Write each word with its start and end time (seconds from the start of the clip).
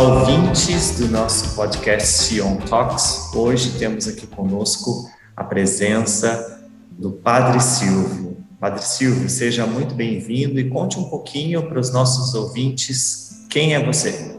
Olá, 0.00 0.20
ouvintes 0.20 0.98
do 0.98 1.08
nosso 1.08 1.54
podcast 1.54 2.08
Sion 2.08 2.56
Talks. 2.56 3.34
Hoje 3.34 3.78
temos 3.78 4.08
aqui 4.08 4.26
conosco 4.26 5.10
a 5.36 5.44
presença 5.44 6.66
do 6.92 7.12
Padre 7.12 7.60
Silvio. 7.60 8.38
Padre 8.58 8.82
Silvio, 8.82 9.28
seja 9.28 9.66
muito 9.66 9.94
bem-vindo 9.94 10.58
e 10.58 10.70
conte 10.70 10.98
um 10.98 11.04
pouquinho 11.04 11.68
para 11.68 11.78
os 11.78 11.92
nossos 11.92 12.34
ouvintes 12.34 13.46
quem 13.50 13.74
é 13.74 13.84
você. 13.84 14.38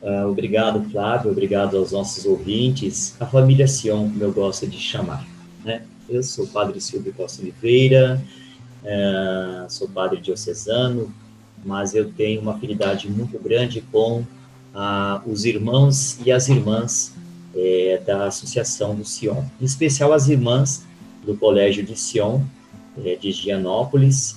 Uh, 0.00 0.26
obrigado, 0.26 0.82
Flávio, 0.90 1.32
obrigado 1.32 1.76
aos 1.76 1.92
nossos 1.92 2.24
ouvintes, 2.24 3.14
a 3.20 3.26
família 3.26 3.68
Sion, 3.68 4.08
como 4.08 4.24
eu 4.24 4.32
gosto 4.32 4.66
de 4.66 4.78
chamar. 4.78 5.22
Né? 5.62 5.82
Eu 6.08 6.22
sou 6.22 6.46
o 6.46 6.48
Padre 6.48 6.80
Silvio 6.80 7.12
Costa 7.12 7.42
Oliveira, 7.42 8.24
uh, 8.82 9.70
sou 9.70 9.86
padre 9.86 10.18
diocesano, 10.18 11.14
mas 11.62 11.94
eu 11.94 12.10
tenho 12.10 12.40
uma 12.40 12.54
afinidade 12.54 13.10
muito 13.10 13.38
grande 13.38 13.82
com 13.92 14.24
ah, 14.76 15.22
os 15.26 15.46
irmãos 15.46 16.18
e 16.24 16.30
as 16.30 16.48
irmãs 16.48 17.14
é, 17.54 18.00
da 18.06 18.26
Associação 18.26 18.94
do 18.94 19.04
Sion, 19.06 19.42
em 19.58 19.64
especial 19.64 20.12
as 20.12 20.28
irmãs 20.28 20.84
do 21.24 21.34
Colégio 21.34 21.82
de 21.82 21.96
Sion, 21.96 22.42
é, 23.02 23.16
de 23.16 23.32
Gianópolis. 23.32 24.36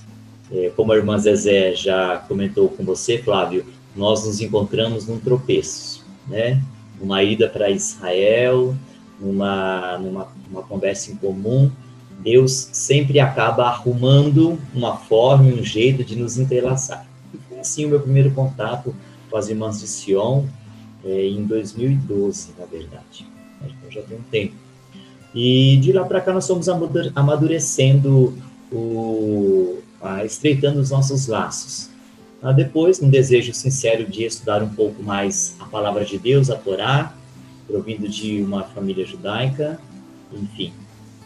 É, 0.51 0.71
como 0.75 0.93
a 0.93 0.95
irmã 0.95 1.17
Zezé 1.19 1.75
já 1.75 2.17
comentou 2.27 2.69
com 2.69 2.83
você, 2.83 3.17
Flávio, 3.17 3.65
nós 3.95 4.25
nos 4.25 4.39
encontramos 4.39 5.05
num 5.05 5.19
tropeço, 5.19 6.05
né? 6.27 6.63
Numa 6.99 7.21
ida 7.21 7.47
para 7.47 7.69
Israel, 7.69 8.73
numa, 9.19 9.97
numa 9.97 10.27
uma 10.49 10.63
conversa 10.63 11.11
em 11.11 11.15
comum, 11.15 11.71
Deus 12.19 12.69
sempre 12.71 13.19
acaba 13.19 13.65
arrumando 13.65 14.57
uma 14.73 14.97
forma, 14.97 15.43
um 15.45 15.63
jeito 15.63 16.03
de 16.03 16.15
nos 16.15 16.37
entrelaçar. 16.37 17.05
E 17.33 17.37
foi 17.47 17.59
assim 17.59 17.85
o 17.85 17.89
meu 17.89 17.99
primeiro 17.99 18.31
contato 18.31 18.95
com 19.29 19.37
as 19.37 19.49
irmãs 19.49 19.79
de 19.79 19.87
Sion, 19.87 20.45
é, 21.03 21.27
em 21.27 21.45
2012, 21.45 22.49
na 22.57 22.65
verdade. 22.65 23.27
Então 23.61 23.91
já 23.91 24.01
tem 24.01 24.17
um 24.17 24.21
tempo. 24.23 24.55
E 25.33 25.77
de 25.77 25.91
lá 25.91 26.03
para 26.03 26.21
cá 26.21 26.33
nós 26.33 26.47
fomos 26.47 26.67
amadurecendo, 27.15 28.35
o, 28.71 29.79
a, 30.01 30.25
estreitando 30.25 30.79
os 30.79 30.89
nossos 30.89 31.27
laços. 31.27 31.89
Ah, 32.41 32.53
depois, 32.53 33.01
um 33.01 33.09
desejo 33.09 33.53
sincero 33.53 34.05
de 34.05 34.23
estudar 34.23 34.63
um 34.63 34.69
pouco 34.69 35.03
mais 35.03 35.55
a 35.59 35.65
palavra 35.65 36.05
de 36.05 36.17
Deus, 36.17 36.49
a 36.49 36.55
Torá, 36.55 37.13
provindo 37.67 38.07
de 38.07 38.41
uma 38.41 38.63
família 38.63 39.05
judaica, 39.05 39.79
enfim, 40.33 40.73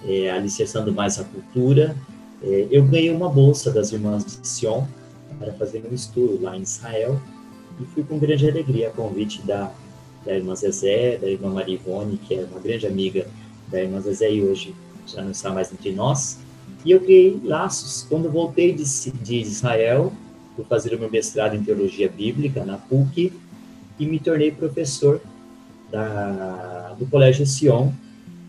é, 0.06 0.31
alicerçando 0.31 0.92
mais 0.92 1.20
a 1.20 1.24
cultura. 1.24 1.96
É, 2.42 2.68
eu 2.72 2.84
ganhei 2.84 3.12
uma 3.12 3.30
bolsa 3.30 3.72
das 3.72 3.92
irmãs 3.92 4.26
de 4.26 4.48
Sion, 4.48 4.86
para 5.40 5.54
fazer 5.54 5.84
um 5.90 5.94
estudo 5.94 6.40
lá 6.42 6.58
em 6.58 6.62
Israel 6.62 7.20
e 7.80 7.86
fui 7.86 8.04
com 8.04 8.18
grande 8.18 8.48
alegria 8.48 8.90
a 8.90 8.92
convite 8.92 9.42
da, 9.42 9.72
da 10.26 10.36
irmã 10.36 10.56
Zezé, 10.56 11.18
da 11.18 11.30
irmã 11.30 11.50
Maria 11.50 11.76
Ivone, 11.76 12.18
que 12.18 12.36
é 12.36 12.46
uma 12.50 12.60
grande 12.60 12.88
amiga 12.88 13.28
da 13.70 13.82
irmã 13.82 14.00
Zezé 14.00 14.32
e 14.32 14.44
hoje 14.44 14.76
já 15.08 15.22
não 15.22 15.32
está 15.32 15.52
mais 15.52 15.72
entre 15.72 15.92
nós. 15.92 16.40
E 16.86 16.92
eu 16.92 17.00
criei 17.00 17.40
laços. 17.44 18.06
Quando 18.10 18.30
voltei 18.30 18.74
de, 18.74 18.84
de 19.12 19.36
Israel, 19.40 20.12
fui 20.56 20.66
fazer 20.66 20.94
o 20.94 21.00
meu 21.00 21.10
mestrado 21.10 21.56
em 21.56 21.64
Teologia 21.64 22.10
Bíblica 22.10 22.64
na 22.64 22.78
PUC 22.78 23.34
e 24.00 24.06
me 24.06 24.20
tornei 24.20 24.52
professor 24.52 25.22
da, 25.92 26.96
do 26.98 27.06
Colégio 27.06 27.46
Sion. 27.46 27.92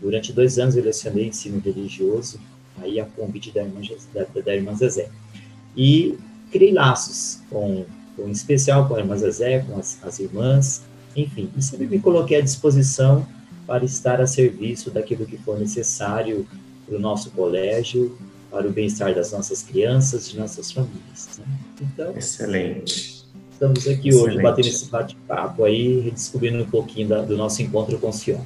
Durante 0.01 0.33
dois 0.33 0.59
anos 0.59 0.75
eu 0.75 0.83
lecionei 0.83 1.27
ensino 1.27 1.59
religioso, 1.59 2.39
aí 2.77 2.99
a 2.99 3.05
convite 3.05 3.51
da 3.51 3.63
irmã, 3.63 3.81
da, 4.13 4.41
da 4.41 4.55
irmã 4.55 4.75
Zezé. 4.75 5.09
E 5.75 6.17
criei 6.51 6.73
laços, 6.73 7.39
com, 7.49 7.85
em 8.19 8.31
especial 8.31 8.87
com 8.87 8.95
a 8.95 8.99
irmã 8.99 9.17
Zezé, 9.17 9.59
com 9.59 9.77
as, 9.77 9.97
as 10.03 10.19
irmãs, 10.19 10.83
enfim, 11.15 11.49
e 11.55 11.61
sempre 11.61 11.87
me 11.87 11.99
coloquei 11.99 12.37
à 12.37 12.41
disposição 12.41 13.25
para 13.65 13.83
estar 13.83 14.21
a 14.21 14.27
serviço 14.27 14.91
daquilo 14.91 15.25
que 15.25 15.37
for 15.37 15.59
necessário 15.59 16.47
para 16.85 16.97
o 16.97 16.99
nosso 16.99 17.31
colégio, 17.31 18.17
para 18.51 18.67
o 18.67 18.71
bem-estar 18.71 19.13
das 19.13 19.31
nossas 19.31 19.63
crianças, 19.63 20.29
de 20.29 20.37
nossas 20.37 20.71
famílias. 20.71 21.39
Né? 21.39 21.45
Então, 21.81 22.15
excelente. 22.15 23.25
Estamos 23.51 23.87
aqui 23.87 24.09
excelente. 24.09 24.15
hoje 24.15 24.41
batendo 24.41 24.67
esse 24.67 24.85
bate-papo 24.85 25.63
aí, 25.63 26.01
redescobrindo 26.01 26.63
um 26.63 26.69
pouquinho 26.69 27.07
da, 27.07 27.21
do 27.21 27.35
nosso 27.35 27.61
encontro 27.61 27.97
com 27.97 28.09
o 28.09 28.13
Sion. 28.13 28.41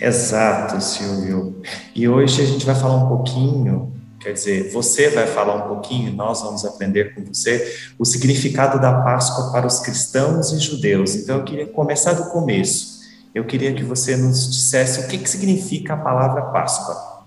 Exato, 0.00 0.80
Silvio. 0.82 1.60
E 1.94 2.08
hoje 2.08 2.42
a 2.42 2.44
gente 2.44 2.64
vai 2.64 2.74
falar 2.74 3.04
um 3.04 3.08
pouquinho 3.08 3.92
Quer 4.22 4.34
dizer, 4.34 4.70
você 4.70 5.10
vai 5.10 5.26
falar 5.26 5.56
um 5.56 5.68
pouquinho, 5.68 6.12
nós 6.12 6.42
vamos 6.42 6.64
aprender 6.64 7.12
com 7.12 7.24
você 7.24 7.76
o 7.98 8.04
significado 8.04 8.80
da 8.80 9.02
Páscoa 9.02 9.50
para 9.50 9.66
os 9.66 9.80
cristãos 9.80 10.52
e 10.52 10.60
judeus. 10.60 11.16
Então, 11.16 11.38
eu 11.38 11.44
queria 11.44 11.66
começar 11.66 12.12
do 12.12 12.30
começo. 12.30 13.02
Eu 13.34 13.44
queria 13.44 13.74
que 13.74 13.82
você 13.82 14.16
nos 14.16 14.48
dissesse 14.48 15.00
o 15.00 15.08
que, 15.08 15.18
que 15.18 15.28
significa 15.28 15.94
a 15.94 15.96
palavra 15.96 16.42
Páscoa. 16.42 17.24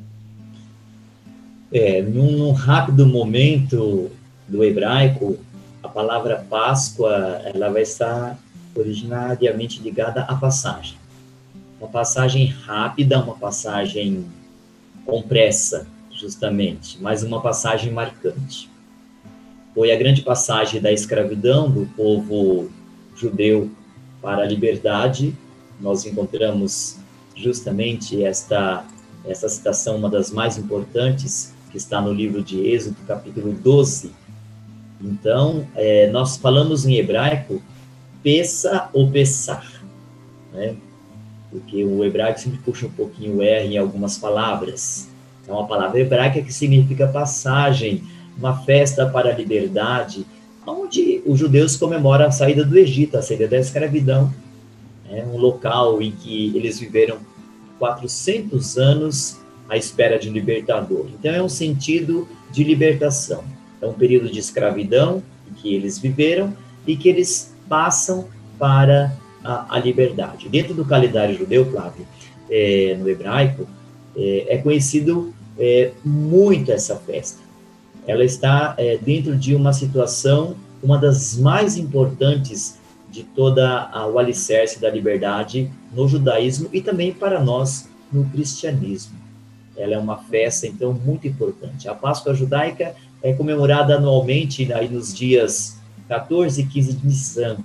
É, 1.70 2.02
num, 2.02 2.32
num 2.32 2.52
rápido 2.54 3.06
momento 3.06 4.10
do 4.48 4.64
hebraico, 4.64 5.38
a 5.84 5.90
palavra 5.90 6.46
Páscoa 6.50 7.42
ela 7.44 7.70
vai 7.70 7.82
estar 7.82 8.40
originariamente 8.74 9.82
ligada 9.82 10.22
à 10.22 10.36
passagem. 10.36 10.98
Uma 11.78 11.90
passagem 11.90 12.46
rápida, 12.46 13.22
uma 13.22 13.36
passagem 13.36 14.26
com 15.06 15.22
pressa 15.22 15.94
justamente, 16.16 17.02
mais 17.02 17.24
uma 17.24 17.42
passagem 17.42 17.92
marcante. 17.92 18.70
Foi 19.74 19.92
a 19.92 19.98
grande 19.98 20.22
passagem 20.22 20.82
da 20.82 20.92
escravidão 20.92 21.70
do 21.70 21.86
povo 21.98 22.70
judeu 23.16 23.70
para 24.22 24.44
a 24.44 24.46
liberdade. 24.46 25.36
Nós 25.80 26.06
encontramos 26.06 26.98
justamente 27.36 28.24
esta, 28.24 28.86
esta 29.26 29.50
citação, 29.50 29.98
uma 29.98 30.10
das 30.10 30.32
mais 30.32 30.58
importantes, 30.58 31.54
que 31.70 31.78
está 31.78 32.00
no 32.00 32.14
livro 32.14 32.42
de 32.42 32.66
Êxodo, 32.66 32.96
capítulo 33.06 33.52
12. 33.52 34.12
Então, 35.02 35.68
é, 35.76 36.10
nós 36.10 36.38
falamos 36.38 36.86
em 36.86 36.96
hebraico 36.96 37.62
peça 38.24 38.90
ou 38.94 39.12
pesar, 39.12 39.70
né? 40.54 40.76
porque 41.52 41.84
o 41.84 42.04
hebraico 42.04 42.40
sempre 42.40 42.60
puxa 42.60 42.88
um 42.88 42.92
pouquinho 42.92 43.38
o 43.38 43.42
R 43.42 43.68
em 43.68 43.78
algumas 43.78 44.18
palavras. 44.18 45.08
É 45.48 45.52
uma 45.52 45.68
palavra 45.68 46.00
hebraica 46.00 46.42
que 46.42 46.54
significa 46.54 47.08
passagem, 47.08 48.04
uma 48.38 48.58
festa 48.64 49.06
para 49.06 49.30
a 49.30 49.34
liberdade, 49.34 50.26
onde 50.66 51.22
os 51.26 51.40
judeus 51.40 51.78
comemoram 51.78 52.26
a 52.26 52.32
saída 52.32 52.66
do 52.66 52.78
Egito, 52.78 53.18
a 53.18 53.22
saída 53.22 53.48
da 53.48 53.58
escravidão, 53.58 54.34
é 55.10 55.24
um 55.24 55.38
local 55.38 56.02
em 56.02 56.12
que 56.12 56.52
eles 56.56 56.80
viveram 56.80 57.18
400 57.78 58.78
anos 58.78 59.40
à 59.70 59.78
espera 59.78 60.18
de 60.18 60.30
um 60.30 60.34
libertador. 60.34 61.08
Então 61.14 61.34
é 61.34 61.42
um 61.42 61.50
sentido 61.50 62.28
de 62.52 62.64
libertação. 62.64 63.44
É 63.82 63.86
um 63.86 63.94
período 63.94 64.30
de 64.30 64.40
escravidão 64.40 65.22
que 65.58 65.76
eles 65.76 66.00
viveram 66.00 66.56
e 66.88 66.96
que 66.96 67.08
eles 67.08 67.56
passam 67.70 68.28
para 68.58 69.16
a, 69.44 69.76
a 69.76 69.80
liberdade. 69.80 70.50
Dentro 70.50 70.74
do 70.74 70.86
calendário 70.86 71.38
judeu, 71.38 71.70
Flávio, 71.70 72.06
é, 72.50 72.96
no 73.00 73.08
hebraico, 73.08 73.68
é, 74.16 74.56
é 74.56 74.58
conhecido 74.58 75.34
é, 75.58 75.92
muito 76.04 76.72
essa 76.72 76.96
festa. 76.96 77.40
Ela 78.08 78.24
está 78.24 78.76
é, 78.78 78.98
dentro 78.98 79.36
de 79.36 79.56
uma 79.56 79.74
situação, 79.74 80.56
uma 80.82 80.98
das 80.98 81.38
mais 81.38 81.78
importantes 81.78 82.78
de 83.10 83.24
toda 83.24 83.90
a, 83.92 84.06
o 84.08 84.20
alicerce 84.20 84.80
da 84.80 84.90
liberdade 84.90 85.72
no 85.94 86.08
judaísmo 86.08 86.70
e 86.74 86.82
também 86.82 87.14
para 87.14 87.42
nós 87.42 87.90
no 88.12 88.26
cristianismo. 88.26 89.16
Ela 89.78 89.96
é 89.96 89.98
uma 89.98 90.18
festa, 90.18 90.68
então, 90.68 90.94
muito 90.94 91.28
importante. 91.28 91.88
A 91.88 91.94
Páscoa 91.94 92.34
judaica 92.34 92.96
é 93.22 93.34
comemorada 93.34 93.96
anualmente 93.96 94.72
aí 94.72 94.88
nos 94.88 95.14
dias 95.14 95.78
14 96.08 96.62
e 96.62 96.66
15 96.66 96.94
de 96.94 97.08
Nissan. 97.08 97.58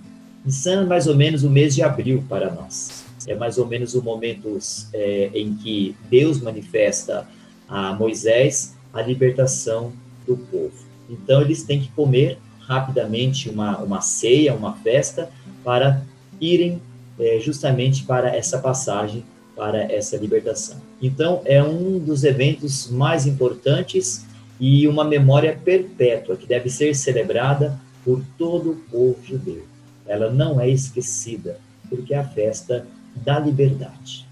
Nissan 0.45 0.83
é 0.83 0.87
mais 0.87 1.07
ou 1.07 1.15
menos 1.15 1.45
o 1.45 1.51
mês 1.51 1.75
de 1.75 1.83
abril 1.83 2.25
para 2.29 2.51
nós. 2.51 3.00
É 3.31 3.35
mais 3.37 3.59
ou 3.59 3.67
menos 3.67 3.95
o 3.95 4.03
momento 4.03 4.59
é, 4.93 5.31
em 5.33 5.55
que 5.55 5.95
Deus 6.11 6.41
manifesta 6.41 7.29
a 7.69 7.95
Moisés 7.95 8.75
a 8.93 9.01
libertação 9.01 9.93
do 10.27 10.37
povo. 10.37 10.75
Então, 11.09 11.41
eles 11.41 11.63
têm 11.63 11.81
que 11.81 11.89
comer 11.93 12.39
rapidamente 12.59 13.49
uma, 13.49 13.79
uma 13.79 14.01
ceia, 14.01 14.53
uma 14.53 14.73
festa, 14.79 15.31
para 15.63 16.03
irem 16.41 16.83
é, 17.21 17.39
justamente 17.39 18.03
para 18.03 18.35
essa 18.35 18.59
passagem, 18.59 19.25
para 19.55 19.81
essa 19.93 20.17
libertação. 20.17 20.79
Então, 21.01 21.41
é 21.45 21.63
um 21.63 22.01
dos 22.01 22.25
eventos 22.25 22.91
mais 22.91 23.27
importantes 23.27 24.27
e 24.59 24.89
uma 24.89 25.05
memória 25.05 25.57
perpétua 25.65 26.37
que 26.37 26.49
deve 26.49 26.69
ser 26.69 26.97
celebrada 26.97 27.79
por 28.05 28.25
todo 28.37 28.73
o 28.73 28.77
povo 28.91 29.17
judeu. 29.25 29.65
Ela 30.05 30.31
não 30.31 30.61
é 30.61 30.69
esquecida, 30.69 31.61
porque 31.89 32.13
a 32.13 32.25
festa 32.25 32.87
da 33.17 33.39
liberdade. 33.39 34.27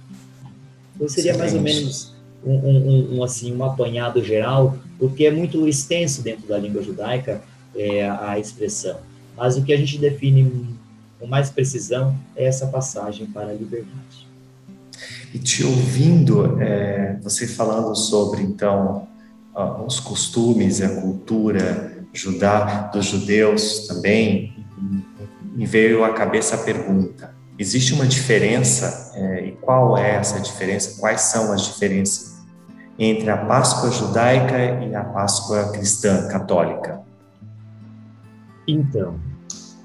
Então, 0.95 1.09
seria 1.09 1.37
mais 1.37 1.55
ou 1.55 1.61
menos 1.61 2.15
um, 2.45 2.55
um, 2.55 3.17
um, 3.17 3.23
assim, 3.23 3.55
um 3.55 3.65
apanhado 3.65 4.23
geral, 4.25 4.77
porque 4.99 5.27
é 5.27 5.31
muito 5.31 5.67
extenso 5.69 6.23
dentro 6.23 6.47
da 6.47 6.59
língua 6.59 6.83
judaica 6.83 7.43
é, 7.77 8.09
a 8.09 8.39
expressão. 8.39 8.99
Mas 9.37 9.57
o 9.57 9.63
que 9.63 9.73
a 9.73 9.77
gente 9.77 9.99
define 9.99 10.77
com 11.19 11.27
mais 11.27 11.51
precisão, 11.51 12.17
é 12.37 12.47
essa 12.47 12.67
passagem 12.67 13.27
para 13.27 13.49
a 13.49 13.53
liberdade. 13.53 14.29
E 15.35 15.39
te 15.39 15.65
ouvindo, 15.65 16.61
é, 16.61 17.19
você 17.23 17.47
falando 17.47 17.95
sobre, 17.95 18.43
então, 18.43 19.07
os 19.87 19.99
costumes 19.99 20.79
e 20.79 20.85
a 20.85 21.01
cultura 21.01 22.07
judá 22.13 22.89
dos 22.93 23.07
judeus 23.07 23.87
também, 23.89 24.55
me 25.55 25.67
veio 25.67 26.05
à 26.05 26.13
cabeça 26.13 26.55
a 26.55 26.59
pergunta: 26.59 27.35
existe 27.59 27.93
uma 27.93 28.07
diferença? 28.07 29.13
É, 29.15 29.47
e 29.47 29.53
qual 29.53 29.99
é 29.99 30.17
essa 30.17 30.41
diferença? 30.41 31.01
Quais 31.01 31.23
são 31.23 31.53
as 31.53 31.67
diferenças 31.67 32.39
entre 32.99 33.29
a 33.31 33.37
Páscoa 33.37 33.91
judaica 33.91 34.85
e 34.85 34.95
a 34.95 35.05
Páscoa 35.05 35.73
cristã 35.73 36.29
católica? 36.29 37.01
Então, 38.67 39.19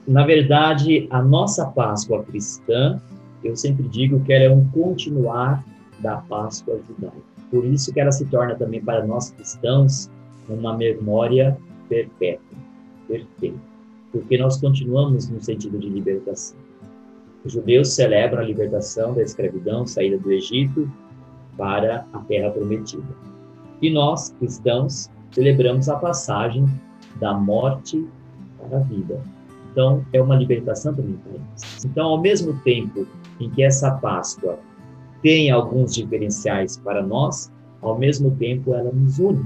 na 0.08 0.25
verdade, 0.25 1.08
a 1.10 1.22
nossa 1.22 1.66
Páscoa 1.66 2.24
cristã, 2.24 3.02
eu 3.44 3.56
sempre 3.56 3.88
digo 3.88 4.20
que 4.22 4.34
ela 4.34 4.46
é 4.46 4.50
um 4.50 4.68
continuar 4.70 5.64
da 6.00 6.18
Páscoa 6.18 6.80
judaica. 6.88 7.34
Por 7.50 7.66
isso 7.66 7.94
que 7.94 8.00
ela 8.00 8.12
se 8.12 8.25
torna 8.25 8.56
também 8.56 8.84
para 8.84 9.06
nós 9.06 9.31
cristãos 9.31 10.10
uma 10.50 10.75
memória 10.75 11.58
perpétua, 11.88 12.58
perfeita. 13.08 13.60
Porque 14.12 14.38
nós 14.38 14.58
continuamos 14.58 15.30
no 15.30 15.42
sentido 15.42 15.78
de 15.80 15.88
libertação. 15.88 16.62
Os 17.45 17.54
judeus 17.54 17.94
celebram 17.94 18.42
a 18.42 18.45
libertação 18.45 19.13
da 19.13 19.22
escravidão, 19.22 19.86
saída 19.86 20.18
do 20.18 20.31
Egito 20.31 20.90
para 21.57 22.06
a 22.13 22.19
terra 22.19 22.50
prometida. 22.51 23.04
E 23.81 23.90
nós, 23.90 24.34
cristãos, 24.40 25.10
celebramos 25.31 25.90
a 25.90 25.98
passagem 25.98 26.66
da 27.19 27.34
morte 27.34 28.07
para 28.57 28.78
a 28.78 28.81
vida. 28.81 29.22
Então, 29.72 30.06
é 30.13 30.22
uma 30.22 30.36
libertação 30.36 30.94
também 30.94 31.18
para 31.18 31.34
eles. 31.34 31.86
Então, 31.86 32.07
ao 32.07 32.22
mesmo 32.22 32.57
tempo 32.62 33.06
em 33.40 33.50
que 33.50 33.63
essa 33.63 33.92
Páscoa 33.92 34.57
tem 35.22 35.51
alguns 35.51 35.96
diferenciais 35.96 36.78
para 36.78 37.01
nós, 37.01 37.51
ao 37.81 37.98
mesmo 37.98 38.31
tempo 38.38 38.74
ela 38.74 38.92
nos 38.92 39.19
une 39.19 39.44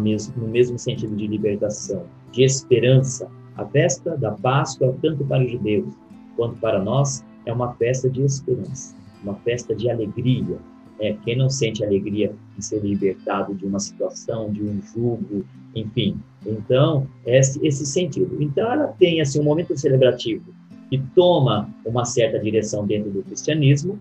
mesmo, 0.00 0.34
no 0.36 0.48
mesmo 0.48 0.78
sentido 0.78 1.14
de 1.14 1.26
libertação, 1.26 2.04
de 2.32 2.42
esperança. 2.42 3.28
A 3.56 3.64
festa 3.64 4.16
da 4.16 4.32
Páscoa, 4.32 4.94
tanto 5.00 5.24
para 5.24 5.44
os 5.44 5.50
judeus 5.50 5.94
quanto 6.36 6.56
para 6.56 6.82
nós, 6.82 7.24
é 7.44 7.52
uma 7.52 7.72
festa 7.74 8.08
de 8.10 8.22
esperança, 8.22 8.94
uma 9.22 9.34
festa 9.36 9.74
de 9.74 9.90
alegria. 9.90 10.58
É, 10.98 11.14
quem 11.24 11.36
não 11.36 11.50
sente 11.50 11.84
alegria 11.84 12.32
em 12.56 12.60
ser 12.62 12.80
libertado 12.80 13.54
de 13.54 13.66
uma 13.66 13.78
situação, 13.78 14.50
de 14.50 14.62
um 14.62 14.80
jugo, 14.82 15.44
enfim. 15.74 16.18
Então, 16.44 17.06
esse, 17.26 17.64
esse 17.66 17.84
sentido. 17.84 18.36
Então, 18.40 18.72
ela 18.72 18.86
tem 18.98 19.20
assim, 19.20 19.40
um 19.40 19.44
momento 19.44 19.76
celebrativo 19.76 20.54
que 20.88 20.98
toma 21.14 21.68
uma 21.84 22.04
certa 22.04 22.38
direção 22.38 22.86
dentro 22.86 23.10
do 23.10 23.22
cristianismo, 23.22 23.98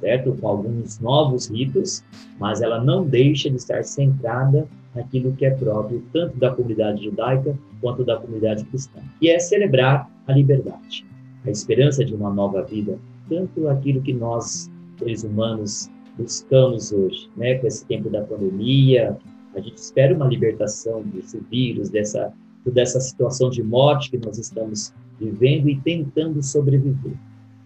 certo? 0.00 0.32
Com 0.40 0.48
alguns 0.48 1.00
novos 1.00 1.50
ritos, 1.50 2.04
mas 2.38 2.60
ela 2.60 2.82
não 2.82 3.04
deixa 3.04 3.50
de 3.50 3.56
estar 3.56 3.82
centrada 3.82 4.68
naquilo 4.94 5.32
que 5.32 5.44
é 5.44 5.50
próprio 5.50 6.02
tanto 6.12 6.36
da 6.38 6.50
comunidade 6.50 7.04
judaica 7.04 7.56
quanto 7.80 8.04
da 8.04 8.16
comunidade 8.16 8.64
cristã, 8.64 9.00
que 9.20 9.30
é 9.30 9.38
celebrar 9.38 10.10
a 10.26 10.32
liberdade, 10.32 11.06
a 11.48 11.52
esperança 11.52 12.04
de 12.04 12.14
uma 12.14 12.32
nova 12.32 12.62
vida, 12.62 12.98
tanto 13.28 13.68
aquilo 13.68 14.02
que 14.02 14.12
nós, 14.12 14.70
seres 14.98 15.24
humanos, 15.24 15.90
buscamos 16.16 16.92
hoje, 16.92 17.30
né? 17.36 17.54
Com 17.56 17.66
esse 17.66 17.84
tempo 17.86 18.10
da 18.10 18.22
pandemia, 18.22 19.16
a 19.54 19.60
gente 19.60 19.76
espera 19.76 20.14
uma 20.14 20.26
libertação 20.26 21.02
desse 21.02 21.38
vírus, 21.50 21.88
dessa 21.88 22.32
dessa 22.70 23.00
situação 23.00 23.48
de 23.48 23.62
morte 23.62 24.10
que 24.10 24.18
nós 24.18 24.36
estamos 24.36 24.92
vivendo 25.18 25.70
e 25.70 25.80
tentando 25.80 26.42
sobreviver. 26.42 27.14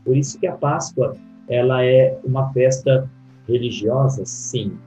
Por 0.05 0.17
isso 0.17 0.39
que 0.39 0.47
a 0.47 0.53
Páscoa 0.53 1.17
ela 1.49 1.85
é 1.85 2.19
uma 2.25 2.53
festa 2.53 3.11
religiosa, 3.49 4.25
sim, 4.25 4.79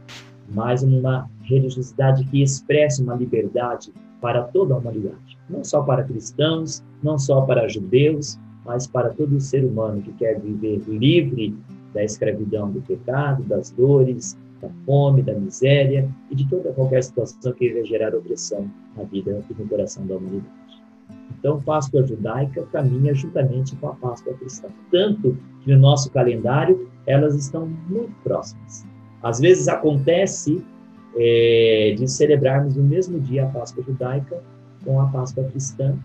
mas 0.54 0.84
uma 0.84 1.30
religiosidade 1.42 2.24
que 2.26 2.42
expressa 2.42 3.04
uma 3.04 3.16
liberdade 3.16 3.92
para 4.22 4.44
toda 4.44 4.74
a 4.74 4.78
humanidade, 4.78 5.38
não 5.50 5.64
só 5.64 5.82
para 5.84 6.04
cristãos, 6.04 6.82
não 7.04 7.20
só 7.20 7.42
para 7.42 7.68
judeus, 7.68 8.40
mas 8.66 8.88
para 8.88 9.10
todo 9.10 9.40
ser 9.40 9.64
humano 9.64 10.02
que 10.02 10.12
quer 10.14 10.40
viver 10.40 10.82
livre 10.88 11.56
da 11.94 12.04
escravidão 12.04 12.72
do 12.72 12.82
pecado, 12.82 13.44
das 13.44 13.72
dores, 13.72 14.38
da 14.62 14.70
fome, 14.86 15.22
da 15.22 15.34
miséria 15.34 16.10
e 16.30 16.36
de 16.36 16.50
toda 16.50 16.74
qualquer 16.74 17.04
situação 17.04 17.54
que 17.54 17.72
vai 17.74 17.86
gerar 17.86 18.16
opressão 18.16 18.70
na 18.98 19.04
vida 19.04 19.42
e 19.50 19.62
no 19.62 19.70
coração 19.70 20.06
da 20.06 20.16
humanidade. 20.16 20.66
Então, 21.40 21.62
Páscoa 21.62 22.06
judaica 22.06 22.64
caminha 22.72 23.14
juntamente 23.14 23.76
com 23.76 23.90
a 23.90 23.96
Páscoa 23.96 24.34
cristã. 24.34 24.68
Tanto 24.92 25.38
que 25.62 25.72
no 25.72 25.80
nosso 25.80 26.12
calendário 26.12 26.90
elas 27.06 27.36
estão 27.36 27.68
muito 27.88 28.14
próximas. 28.24 28.86
Às 29.22 29.40
vezes 29.40 29.68
acontece 29.68 30.64
é, 31.16 31.94
de 31.98 32.08
celebrarmos 32.08 32.76
no 32.76 32.84
mesmo 32.84 33.20
dia 33.20 33.46
a 33.46 33.48
Páscoa 33.48 33.84
judaica 33.84 34.42
com 34.84 35.00
a 35.00 35.08
Páscoa 35.08 35.44
cristã, 35.46 35.96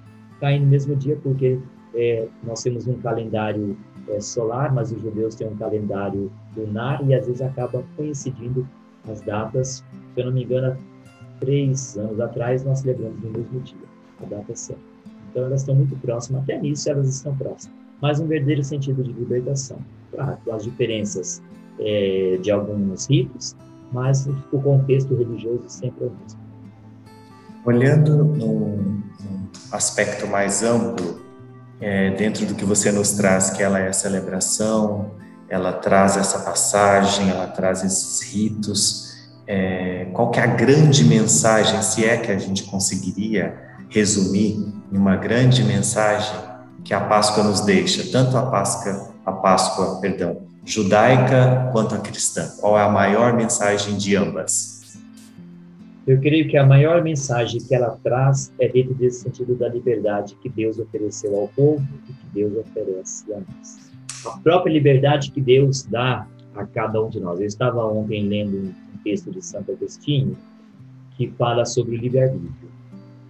caindo 0.40 0.64
no 0.64 0.70
mesmo 0.70 0.94
dia, 0.94 1.16
porque 1.22 1.58
é, 1.94 2.26
nós 2.44 2.62
temos 2.62 2.87
um 2.87 2.94
calendário 2.98 3.76
é, 4.08 4.20
solar, 4.20 4.72
mas 4.72 4.92
os 4.92 5.00
judeus 5.00 5.34
têm 5.34 5.48
um 5.48 5.56
calendário 5.56 6.31
lunar 6.56 7.04
e 7.06 7.14
às 7.14 7.26
vezes 7.26 7.42
acaba 7.42 7.84
coincidindo 7.96 8.66
as 9.08 9.20
datas. 9.22 9.84
Se 10.14 10.20
eu 10.20 10.26
não 10.26 10.32
me 10.32 10.44
engano, 10.44 10.76
três 11.40 11.96
anos 11.96 12.20
atrás 12.20 12.64
nós 12.64 12.81
celebramos 12.81 13.20
no 13.22 13.31
mesmo 13.31 13.60
dia, 13.60 13.76
a 14.22 14.26
data 14.26 14.54
certa. 14.54 14.82
Então 15.31 15.44
elas 15.44 15.60
estão 15.60 15.75
muito 15.75 15.96
próximas, 15.96 16.42
até 16.42 16.58
nisso 16.58 16.90
elas 16.90 17.08
estão 17.08 17.37
próximas. 17.37 17.76
Mas 18.00 18.19
um 18.19 18.26
verdadeiro 18.26 18.64
sentido 18.64 19.02
de 19.02 19.12
libertação. 19.12 19.78
Claro, 20.12 20.38
as 20.52 20.64
diferenças 20.64 21.43
é, 21.78 22.38
de 22.40 22.50
alguns 22.50 23.08
ritos, 23.08 23.54
mas 23.93 24.26
o 24.52 24.60
contexto 24.60 25.14
religioso 25.14 25.64
sempre 25.69 26.04
é 26.04 26.08
o 26.08 26.10
mesmo. 26.10 26.40
Olhando 27.64 28.25
num, 28.25 29.02
aspecto 29.72 30.26
mais 30.26 30.62
amplo, 30.62 31.20
é, 31.81 32.11
dentro 32.11 32.47
do 32.47 32.55
que 32.55 32.65
você 32.65 32.93
nos 32.93 33.12
traz, 33.12 33.50
que 33.50 33.62
ela 33.62 33.79
é 33.79 33.88
a 33.88 33.93
celebração, 33.93 35.12
ela 35.49 35.73
traz 35.73 36.17
essa 36.17 36.41
passagem, 36.41 37.31
ela 37.31 37.47
traz 37.47 37.82
esses 37.82 38.20
ritos, 38.20 39.10
é, 39.46 40.06
qual 40.13 40.31
que 40.31 40.39
é 40.39 40.44
a 40.44 40.46
grande 40.46 41.05
mensagem, 41.05 41.82
se 41.82 42.05
é 42.05 42.17
que 42.17 42.31
a 42.31 42.39
gente 42.39 42.65
conseguiria 42.65 43.55
resumir 43.89 44.72
em 44.93 44.96
uma 44.96 45.17
grande 45.17 45.65
mensagem 45.65 46.39
que 46.84 46.94
a 46.94 47.01
Páscoa 47.01 47.43
nos 47.43 47.60
deixa, 47.60 48.10
tanto 48.13 48.37
a 48.37 48.46
Páscoa, 48.46 49.10
a 49.27 49.32
Páscoa, 49.32 50.01
perdão, 50.01 50.43
judaica 50.65 51.69
quanto 51.72 51.94
a 51.94 51.99
cristã? 51.99 52.49
Qual 52.60 52.79
é 52.79 52.82
a 52.82 52.89
maior 52.89 53.32
mensagem 53.32 53.96
de 53.96 54.17
ambas? 54.17 54.80
Eu 56.06 56.19
creio 56.20 56.48
que 56.48 56.56
a 56.56 56.64
maior 56.64 57.02
mensagem 57.02 57.60
que 57.60 57.74
ela 57.74 57.98
traz 58.02 58.52
é 58.58 58.69
dentro 58.69 58.94
desse 58.94 59.22
sentido 59.22 59.54
da 59.54 59.69
liberdade 59.69 60.34
que 60.42 60.48
Deus 60.48 60.78
ofereceu 60.78 61.38
ao 61.38 61.48
povo 61.48 61.86
e 62.08 62.12
que 62.12 62.26
Deus 62.32 62.56
oferece 62.56 63.32
a 63.32 63.40
nós. 63.40 63.90
A 64.26 64.38
própria 64.38 64.72
liberdade 64.72 65.30
que 65.30 65.40
Deus 65.40 65.82
dá 65.84 66.26
a 66.54 66.66
cada 66.66 67.02
um 67.02 67.08
de 67.08 67.20
nós. 67.20 67.38
Eu 67.40 67.46
estava 67.46 67.84
ontem 67.86 68.26
lendo 68.26 68.56
um 68.56 68.72
texto 69.04 69.30
de 69.30 69.44
Santo 69.44 69.72
Agostinho 69.72 70.36
que 71.16 71.28
fala 71.38 71.64
sobre 71.64 71.96
o 71.96 71.98
livre-arbítrio. 71.98 72.70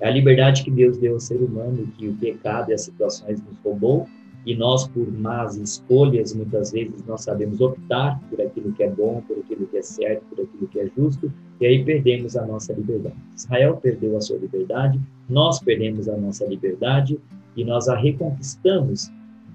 É 0.01 0.09
a 0.09 0.11
liberdade 0.11 0.63
que 0.63 0.71
Deus 0.71 0.97
deu 0.97 1.15
ao 1.15 1.21
ser 1.21 1.37
humano 1.37 1.87
que 1.99 2.09
o 2.09 2.15
pecado 2.15 2.71
e 2.71 2.75
as 2.75 2.83
situações 2.83 3.43
nos 3.43 3.59
roubou 3.65 4.09
e 4.47 4.57
nós, 4.57 4.89
por 4.89 5.11
más 5.13 5.57
escolhas, 5.57 6.33
muitas 6.33 6.73
vezes 6.73 7.05
nós 7.07 7.23
sabemos 7.23 7.61
optar 7.61 8.19
por 8.31 8.41
aquilo 8.41 8.73
que 8.73 8.83
é 8.83 8.91
bom, 8.91 9.23
por 9.27 9.39
aquilo 9.39 9.67
que 9.67 9.77
é 9.77 9.83
certo, 9.83 10.25
por 10.31 10.43
aquilo 10.43 10.67
que 10.69 10.81
é 10.81 10.91
justo, 10.97 11.31
e 11.61 11.67
aí 11.67 11.85
perdemos 11.85 12.37
a 12.37 12.47
nossa 12.47 12.73
liberdade. 12.73 13.17
Israel 13.37 13.77
perdeu 13.77 14.17
a 14.17 14.21
sua 14.21 14.39
liberdade, 14.39 14.99
nós 15.29 15.61
perdemos 15.61 16.09
a 16.09 16.17
nossa 16.17 16.47
liberdade 16.47 17.21
e 17.55 17.65
nós 17.65 17.89
a 17.89 17.97
reconquistamos 17.97 19.11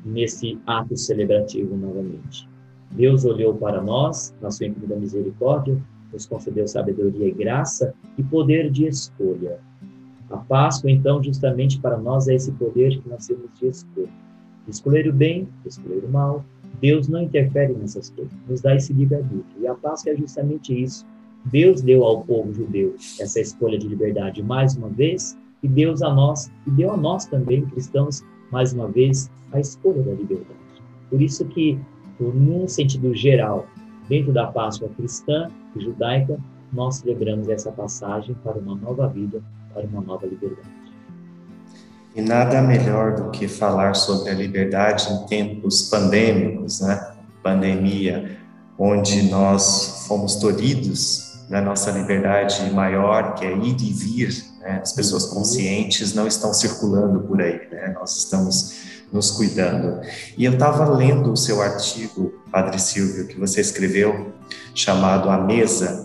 nesse 0.05 0.59
ato 0.67 0.95
celebrativo 0.95 1.75
novamente. 1.75 2.47
Deus 2.91 3.25
olhou 3.25 3.55
para 3.55 3.81
nós, 3.81 4.35
na 4.39 4.51
sua 4.51 4.67
infinita 4.67 4.95
misericórdia, 4.95 5.81
nos 6.13 6.27
concedeu 6.27 6.67
sabedoria 6.67 7.27
e 7.27 7.31
graça 7.31 7.93
e 8.17 8.23
poder 8.23 8.69
de 8.69 8.85
escolha. 8.85 9.59
A 10.29 10.37
Páscoa, 10.37 10.91
então, 10.91 11.21
justamente 11.21 11.79
para 11.79 11.97
nós 11.97 12.27
é 12.27 12.35
esse 12.35 12.51
poder 12.51 13.01
que 13.01 13.09
nós 13.09 13.25
temos 13.25 13.49
de 13.59 13.67
escolha 13.67 14.09
escolher 14.67 15.07
o 15.07 15.13
bem, 15.13 15.47
escolher 15.65 16.03
o 16.03 16.09
mal. 16.09 16.45
Deus 16.81 17.07
não 17.07 17.21
interfere 17.21 17.73
nessas 17.73 18.09
coisas, 18.09 18.33
nos 18.47 18.61
dá 18.61 18.75
esse 18.75 18.93
livre-arbítrio. 18.93 19.61
E 19.61 19.67
a 19.67 19.73
Páscoa 19.75 20.11
é 20.11 20.17
justamente 20.17 20.83
isso. 20.83 21.05
Deus 21.45 21.81
deu 21.81 22.03
ao 22.03 22.23
povo 22.23 22.53
judeu 22.53 22.95
essa 23.19 23.39
escolha 23.39 23.77
de 23.77 23.87
liberdade 23.87 24.41
mais 24.41 24.75
uma 24.75 24.89
vez, 24.89 25.37
e 25.61 25.67
Deus 25.67 26.01
a 26.01 26.13
nós, 26.13 26.51
e 26.67 26.71
deu 26.71 26.91
a 26.91 26.97
nós 26.97 27.25
também, 27.25 27.65
cristãos, 27.67 28.23
mais 28.51 28.73
uma 28.73 28.87
vez, 28.87 29.31
a 29.51 29.59
escolha 29.59 30.01
da 30.01 30.11
liberdade. 30.11 30.59
Por 31.09 31.21
isso 31.21 31.45
que, 31.45 31.79
num 32.19 32.67
sentido 32.67 33.13
geral, 33.15 33.67
dentro 34.09 34.33
da 34.33 34.47
Páscoa 34.47 34.89
cristã 34.89 35.49
e 35.75 35.81
judaica, 35.81 36.39
nós 36.73 36.97
celebramos 36.97 37.47
essa 37.47 37.71
passagem 37.71 38.35
para 38.43 38.59
uma 38.59 38.75
nova 38.75 39.07
vida, 39.07 39.41
para 39.73 39.85
uma 39.85 40.01
nova 40.01 40.25
liberdade. 40.25 40.84
E 42.15 42.21
nada 42.21 42.61
melhor 42.61 43.15
do 43.15 43.29
que 43.29 43.45
falar 43.45 43.93
sobre 43.93 44.29
a 44.29 44.33
liberdade 44.33 45.11
em 45.11 45.25
tempos 45.25 45.89
pandêmicos, 45.89 46.79
né? 46.79 47.11
Pandemia, 47.43 48.37
onde 48.79 49.23
nós 49.23 50.05
fomos 50.07 50.35
tolhidos 50.35 51.43
da 51.49 51.61
nossa 51.61 51.91
liberdade 51.91 52.71
maior, 52.71 53.35
que 53.35 53.45
é 53.45 53.51
ir 53.51 53.75
e 53.81 53.93
vir. 53.93 54.45
Né? 54.61 54.79
As 54.81 54.93
pessoas 54.93 55.25
conscientes 55.25 56.13
não 56.13 56.25
estão 56.25 56.53
circulando 56.53 57.19
por 57.19 57.41
aí, 57.41 57.67
né? 57.69 57.93
Nós 57.99 58.15
estamos 58.17 58.85
nos 59.11 59.31
cuidando. 59.31 60.01
E 60.37 60.45
eu 60.45 60.53
estava 60.53 60.85
lendo 60.89 61.31
o 61.31 61.37
seu 61.37 61.61
artigo, 61.61 62.33
Padre 62.51 62.79
Silvio, 62.79 63.27
que 63.27 63.39
você 63.39 63.61
escreveu, 63.61 64.33
chamado 64.73 65.29
A 65.29 65.37
Mesa. 65.37 66.04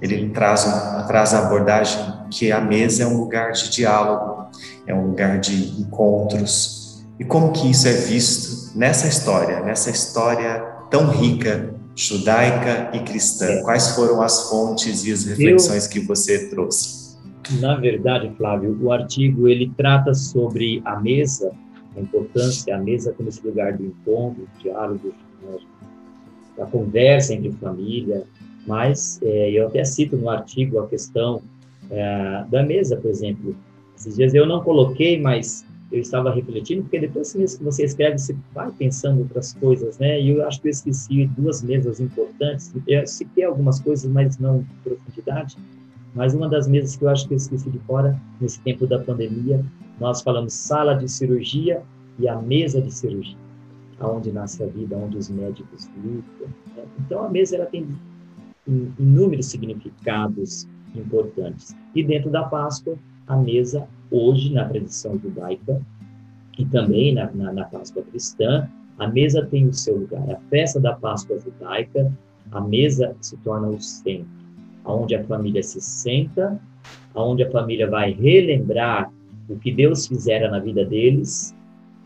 Ele 0.00 0.28
traz, 0.30 0.64
traz 1.06 1.34
a 1.34 1.46
abordagem 1.46 2.00
que 2.30 2.52
a 2.52 2.60
mesa 2.60 3.02
é 3.02 3.06
um 3.06 3.18
lugar 3.18 3.52
de 3.52 3.70
diálogo, 3.70 4.46
é 4.86 4.94
um 4.94 5.08
lugar 5.08 5.38
de 5.40 5.80
encontros. 5.80 7.04
E 7.18 7.24
como 7.24 7.52
que 7.52 7.70
isso 7.70 7.88
é 7.88 7.92
visto 7.92 8.78
nessa 8.78 9.08
história, 9.08 9.60
nessa 9.60 9.90
história 9.90 10.60
tão 10.90 11.10
rica, 11.10 11.74
judaica 11.96 12.90
e 12.92 13.00
cristã? 13.00 13.60
Quais 13.62 13.90
foram 13.90 14.22
as 14.22 14.48
fontes 14.48 15.04
e 15.04 15.12
as 15.12 15.24
reflexões 15.24 15.86
Eu, 15.86 15.90
que 15.90 16.00
você 16.00 16.48
trouxe? 16.48 17.18
Na 17.60 17.74
verdade, 17.74 18.32
Flávio, 18.36 18.78
o 18.80 18.92
artigo 18.92 19.48
ele 19.48 19.72
trata 19.76 20.14
sobre 20.14 20.80
a 20.84 21.00
mesa, 21.00 21.50
a 21.96 22.00
importância 22.00 22.76
a 22.76 22.78
mesa 22.78 23.12
como 23.12 23.28
esse 23.28 23.44
lugar 23.44 23.76
do 23.76 23.84
encontro, 23.84 24.42
do 24.42 24.62
diálogo, 24.62 25.12
né, 25.42 25.58
da 26.56 26.66
conversa 26.66 27.34
entre 27.34 27.52
família, 27.52 28.24
mas 28.68 29.18
é, 29.22 29.50
eu 29.50 29.66
até 29.66 29.82
cito 29.82 30.14
no 30.16 30.28
artigo 30.28 30.78
a 30.78 30.86
questão 30.86 31.40
é, 31.90 32.44
da 32.50 32.62
mesa, 32.62 32.96
por 32.98 33.10
exemplo, 33.10 33.56
esses 33.96 34.14
dias 34.14 34.34
eu 34.34 34.46
não 34.46 34.60
coloquei, 34.62 35.18
mas 35.18 35.64
eu 35.90 36.00
estava 36.00 36.30
refletindo, 36.30 36.82
porque 36.82 37.00
depois 37.00 37.32
que 37.32 37.46
você 37.64 37.84
escreve, 37.84 38.18
você 38.18 38.36
vai 38.54 38.70
pensando 38.70 39.20
outras 39.20 39.54
coisas, 39.54 39.98
né? 39.98 40.20
E 40.20 40.28
eu 40.28 40.46
acho 40.46 40.60
que 40.60 40.68
eu 40.68 40.70
esqueci 40.70 41.26
duas 41.28 41.62
mesas 41.62 41.98
importantes. 41.98 42.70
Eu 42.86 43.06
citei 43.06 43.44
algumas 43.44 43.80
coisas, 43.80 44.08
mas 44.10 44.36
não 44.36 44.58
em 44.58 44.66
profundidade. 44.84 45.56
Mas 46.14 46.34
uma 46.34 46.46
das 46.46 46.68
mesas 46.68 46.94
que 46.94 47.04
eu 47.04 47.08
acho 47.08 47.26
que 47.26 47.32
eu 47.32 47.38
esqueci 47.38 47.70
de 47.70 47.78
fora, 47.80 48.20
nesse 48.38 48.60
tempo 48.60 48.86
da 48.86 48.98
pandemia, 48.98 49.64
nós 49.98 50.20
falamos 50.20 50.52
sala 50.52 50.94
de 50.94 51.08
cirurgia 51.08 51.82
e 52.18 52.28
a 52.28 52.36
mesa 52.36 52.82
de 52.82 52.92
cirurgia, 52.92 53.38
aonde 53.98 54.30
nasce 54.30 54.62
a 54.62 54.66
vida, 54.66 54.94
onde 54.94 55.16
os 55.16 55.30
médicos 55.30 55.88
lutam. 55.96 56.48
Né? 56.76 56.84
Então, 57.00 57.24
a 57.24 57.30
mesa 57.30 57.56
ela 57.56 57.66
tem 57.66 57.86
inúmeros 58.68 59.46
significados 59.46 60.68
importantes. 60.94 61.74
E 61.94 62.02
dentro 62.02 62.30
da 62.30 62.44
Páscoa, 62.44 62.96
a 63.26 63.36
mesa 63.36 63.88
hoje 64.10 64.52
na 64.52 64.66
tradição 64.66 65.18
judaica 65.18 65.80
e 66.58 66.64
também 66.64 67.14
na, 67.14 67.30
na, 67.32 67.52
na 67.52 67.64
Páscoa 67.64 68.02
cristã, 68.02 68.68
a 68.98 69.06
mesa 69.06 69.46
tem 69.46 69.66
o 69.66 69.72
seu 69.72 69.96
lugar. 69.96 70.30
A 70.30 70.40
festa 70.50 70.80
da 70.80 70.94
Páscoa 70.94 71.38
judaica, 71.38 72.12
a 72.50 72.60
mesa 72.60 73.16
se 73.20 73.36
torna 73.38 73.68
o 73.68 73.80
centro, 73.80 74.28
aonde 74.84 75.14
a 75.14 75.24
família 75.24 75.62
se 75.62 75.80
senta, 75.80 76.60
aonde 77.14 77.44
a 77.44 77.50
família 77.50 77.88
vai 77.88 78.12
relembrar 78.12 79.12
o 79.48 79.56
que 79.56 79.72
Deus 79.72 80.06
fizera 80.06 80.50
na 80.50 80.58
vida 80.58 80.84
deles, 80.84 81.54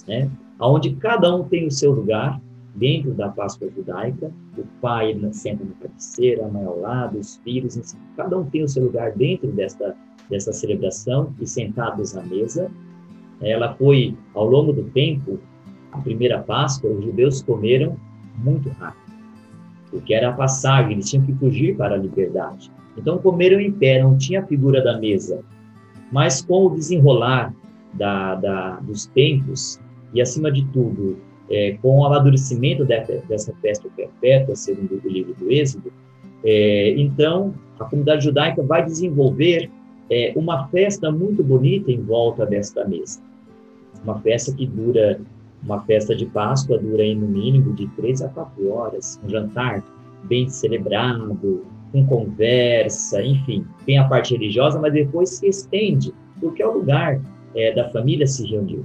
né? 0.07 0.31
Aonde 0.59 0.95
cada 0.97 1.35
um 1.35 1.45
tem 1.45 1.67
o 1.67 1.71
seu 1.71 1.93
lugar 1.93 2.41
dentro 2.75 3.13
da 3.13 3.29
Páscoa 3.29 3.71
judaica. 3.75 4.31
O 4.57 4.65
pai 4.81 5.19
senta 5.33 5.65
na 5.65 5.73
cabeceira, 5.81 6.47
a 6.47 6.49
mãe 6.49 6.65
ao 6.65 6.79
lado, 6.79 7.19
os 7.19 7.37
filhos, 7.39 7.97
cada 8.17 8.39
um 8.39 8.45
tem 8.45 8.63
o 8.63 8.69
seu 8.69 8.85
lugar 8.85 9.13
dentro 9.13 9.51
desta 9.53 9.97
dessa 10.33 10.53
celebração 10.53 11.35
e 11.41 11.47
sentados 11.47 12.17
à 12.17 12.23
mesa. 12.23 12.71
Ela 13.41 13.75
foi, 13.75 14.17
ao 14.35 14.47
longo 14.47 14.73
do 14.73 14.85
tempo, 14.85 15.39
a 15.93 15.99
primeira 15.99 16.39
Páscoa, 16.39 16.91
os 16.91 17.05
judeus 17.05 17.43
comeram 17.43 17.97
muito 18.39 18.71
rápido, 18.71 19.13
porque 19.91 20.15
era 20.15 20.31
a 20.31 20.33
passagem, 20.33 20.93
eles 20.93 21.11
tinham 21.11 21.27
que 21.27 21.35
fugir 21.35 21.77
para 21.77 21.95
a 21.97 21.99
liberdade. 21.99 22.71
Então 22.97 23.19
comeram 23.19 23.61
em 23.61 23.71
pé, 23.71 24.03
não 24.03 24.17
tinha 24.17 24.41
a 24.41 24.47
figura 24.47 24.83
da 24.83 24.99
mesa. 24.99 25.45
Mas 26.11 26.43
com 26.43 26.67
o 26.67 26.71
desenrolar 26.71 27.55
da, 27.95 28.35
da, 28.37 28.77
dos 28.81 29.07
tempos, 29.07 29.81
e 30.15 30.21
acima 30.21 30.51
de 30.51 30.65
tudo, 30.67 31.19
é, 31.53 31.77
com 31.83 32.01
o 32.01 32.07
amadurecimento 32.07 32.85
dessa 32.85 33.53
festa 33.61 33.87
perpétua, 33.95 34.57
segundo 34.57 35.01
o 35.05 35.09
livro 35.09 35.35
do 35.35 35.53
Êxodo, 35.53 35.93
é, 36.43 36.95
então 36.97 37.55
a 37.79 37.85
comunidade 37.85 38.25
judaica 38.25 38.63
vai 38.63 38.85
desenvolver 38.85 39.71
é, 40.11 40.33
uma 40.35 40.67
festa 40.69 41.13
muito 41.13 41.45
bonita 41.45 41.93
em 41.93 42.01
volta 42.01 42.47
desta 42.47 42.87
mesa. 42.89 43.21
Uma 44.03 44.19
festa 44.21 44.53
que 44.53 44.67
dura, 44.67 45.21
uma 45.63 45.83
festa 45.83 46.17
de 46.17 46.27
Páscoa 46.27 46.79
dura 46.79 47.03
aí 47.03 47.15
no 47.15 47.29
mínimo 47.29 47.75
de 47.75 47.87
três 47.89 48.23
a 48.23 48.29
quatro 48.29 48.73
horas, 48.73 49.21
um 49.23 49.29
jantar 49.29 49.83
bem 50.25 50.49
celebrado, 50.49 51.65
com 51.93 52.07
conversa, 52.07 53.23
enfim, 53.23 53.67
tem 53.85 53.99
a 53.99 54.05
parte 54.05 54.35
religiosa, 54.35 54.81
mas 54.81 54.95
depois 54.95 55.29
se 55.29 55.47
estende, 55.47 56.13
porque 56.41 56.63
é 56.63 56.67
o 56.67 56.79
lugar 56.79 57.21
é, 57.55 57.73
da 57.75 57.91
família 57.91 58.27
se 58.27 58.47
reunir, 58.47 58.85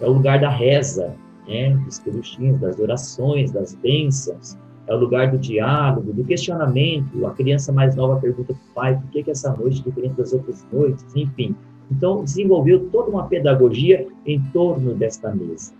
é 0.00 0.06
o 0.06 0.12
lugar 0.12 0.40
da 0.40 0.50
reza, 0.50 1.14
né, 1.46 1.74
dos 1.84 1.98
peluchinhos, 1.98 2.60
das 2.60 2.78
orações, 2.78 3.50
das 3.52 3.74
bênçãos, 3.74 4.56
é 4.86 4.94
o 4.94 4.98
lugar 4.98 5.30
do 5.30 5.38
diálogo, 5.38 6.12
do 6.12 6.24
questionamento. 6.24 7.26
A 7.26 7.32
criança 7.32 7.72
mais 7.72 7.96
nova 7.96 8.20
pergunta 8.20 8.52
para 8.52 8.62
o 8.62 8.74
pai 8.74 8.96
por 9.00 9.10
que, 9.10 9.22
que 9.22 9.30
essa 9.30 9.54
noite 9.56 9.80
é 9.80 9.84
diferente 9.84 10.16
das 10.16 10.32
outras 10.32 10.66
noites, 10.70 11.04
enfim. 11.16 11.54
Então, 11.90 12.24
desenvolveu 12.24 12.88
toda 12.90 13.10
uma 13.10 13.26
pedagogia 13.26 14.06
em 14.26 14.40
torno 14.52 14.94
desta 14.94 15.34
mesa. 15.34 15.72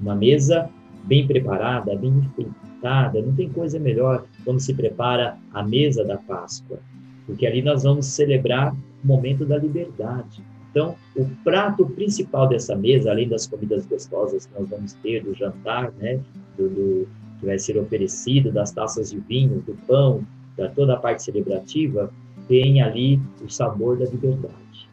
Uma 0.00 0.14
mesa 0.14 0.68
bem 1.04 1.26
preparada, 1.26 1.94
bem 1.96 2.10
enfeitada, 2.18 3.20
não 3.22 3.34
tem 3.34 3.48
coisa 3.48 3.78
melhor 3.78 4.24
quando 4.44 4.60
se 4.60 4.74
prepara 4.74 5.36
a 5.52 5.62
mesa 5.62 6.04
da 6.04 6.16
Páscoa, 6.16 6.78
porque 7.26 7.46
ali 7.46 7.62
nós 7.62 7.82
vamos 7.82 8.06
celebrar 8.06 8.72
o 8.72 9.06
momento 9.06 9.44
da 9.44 9.58
liberdade. 9.58 10.42
Então, 10.72 10.96
o 11.14 11.26
prato 11.44 11.84
principal 11.84 12.48
dessa 12.48 12.74
mesa, 12.74 13.10
além 13.10 13.28
das 13.28 13.46
comidas 13.46 13.84
gostosas 13.84 14.46
que 14.46 14.58
nós 14.58 14.70
vamos 14.70 14.94
ter, 14.94 15.22
do 15.22 15.34
jantar, 15.34 15.92
né, 15.92 16.18
do, 16.56 16.68
do 16.68 17.08
que 17.38 17.44
vai 17.46 17.58
ser 17.58 17.76
oferecido, 17.76 18.50
das 18.50 18.72
taças 18.72 19.10
de 19.10 19.20
vinho, 19.20 19.60
do 19.60 19.74
pão, 19.86 20.26
da 20.56 20.70
toda 20.70 20.94
a 20.94 20.96
parte 20.96 21.24
celebrativa, 21.24 22.10
tem 22.48 22.80
ali 22.80 23.20
o 23.44 23.50
sabor 23.50 23.98
da 23.98 24.06
liberdade. 24.06 24.88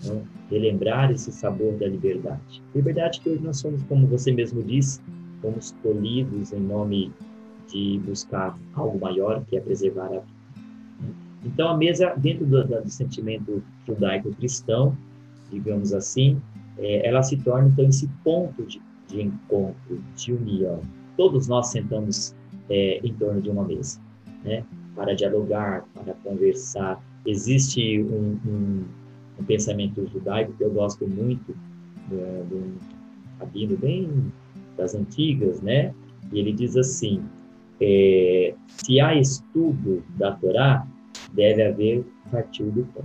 Então, 0.00 0.22
relembrar 0.50 1.10
esse 1.10 1.30
sabor 1.30 1.74
da 1.74 1.86
liberdade. 1.86 2.62
Liberdade 2.74 3.20
que 3.20 3.28
hoje 3.28 3.42
nós 3.42 3.58
somos, 3.58 3.82
como 3.82 4.06
você 4.06 4.32
mesmo 4.32 4.62
disse, 4.62 5.00
fomos 5.42 5.72
tolhidos 5.82 6.52
em 6.52 6.60
nome 6.60 7.12
de 7.70 8.00
buscar 8.02 8.58
algo 8.74 8.98
maior, 8.98 9.44
que 9.44 9.56
é 9.56 9.60
preservar 9.60 10.06
a 10.06 10.20
vida. 10.20 10.38
Então, 11.44 11.68
a 11.68 11.76
mesa, 11.76 12.14
dentro 12.16 12.46
do, 12.46 12.64
do 12.64 12.90
sentimento 12.90 13.62
judaico-cristão, 13.86 14.96
digamos 15.50 15.92
assim, 15.92 16.40
é, 16.78 17.08
ela 17.08 17.22
se 17.22 17.36
torna, 17.36 17.68
então, 17.68 17.86
esse 17.86 18.08
ponto 18.22 18.64
de, 18.64 18.80
de 19.08 19.22
encontro, 19.22 20.02
de 20.16 20.32
união 20.32 20.80
todos 21.18 21.48
nós 21.48 21.66
sentamos 21.66 22.34
é, 22.70 23.00
em 23.04 23.12
torno 23.12 23.42
de 23.42 23.50
uma 23.50 23.64
mesa, 23.64 24.00
né? 24.44 24.64
Para 24.94 25.14
dialogar, 25.14 25.84
para 25.92 26.14
conversar. 26.14 27.02
Existe 27.26 28.00
um, 28.00 28.38
um, 28.46 28.84
um 29.38 29.44
pensamento 29.44 30.06
judaico 30.06 30.52
que 30.52 30.62
eu 30.64 30.70
gosto 30.70 31.06
muito, 31.06 31.54
é, 32.12 33.76
bem 33.76 34.32
das 34.76 34.94
antigas, 34.94 35.60
né? 35.60 35.92
E 36.32 36.38
ele 36.38 36.52
diz 36.52 36.76
assim: 36.76 37.22
é, 37.80 38.54
se 38.68 39.00
há 39.00 39.14
estudo 39.14 40.02
da 40.16 40.32
Torá, 40.32 40.86
deve 41.32 41.62
haver 41.64 42.04
partir 42.30 42.64
do 42.64 42.84
pão. 42.94 43.04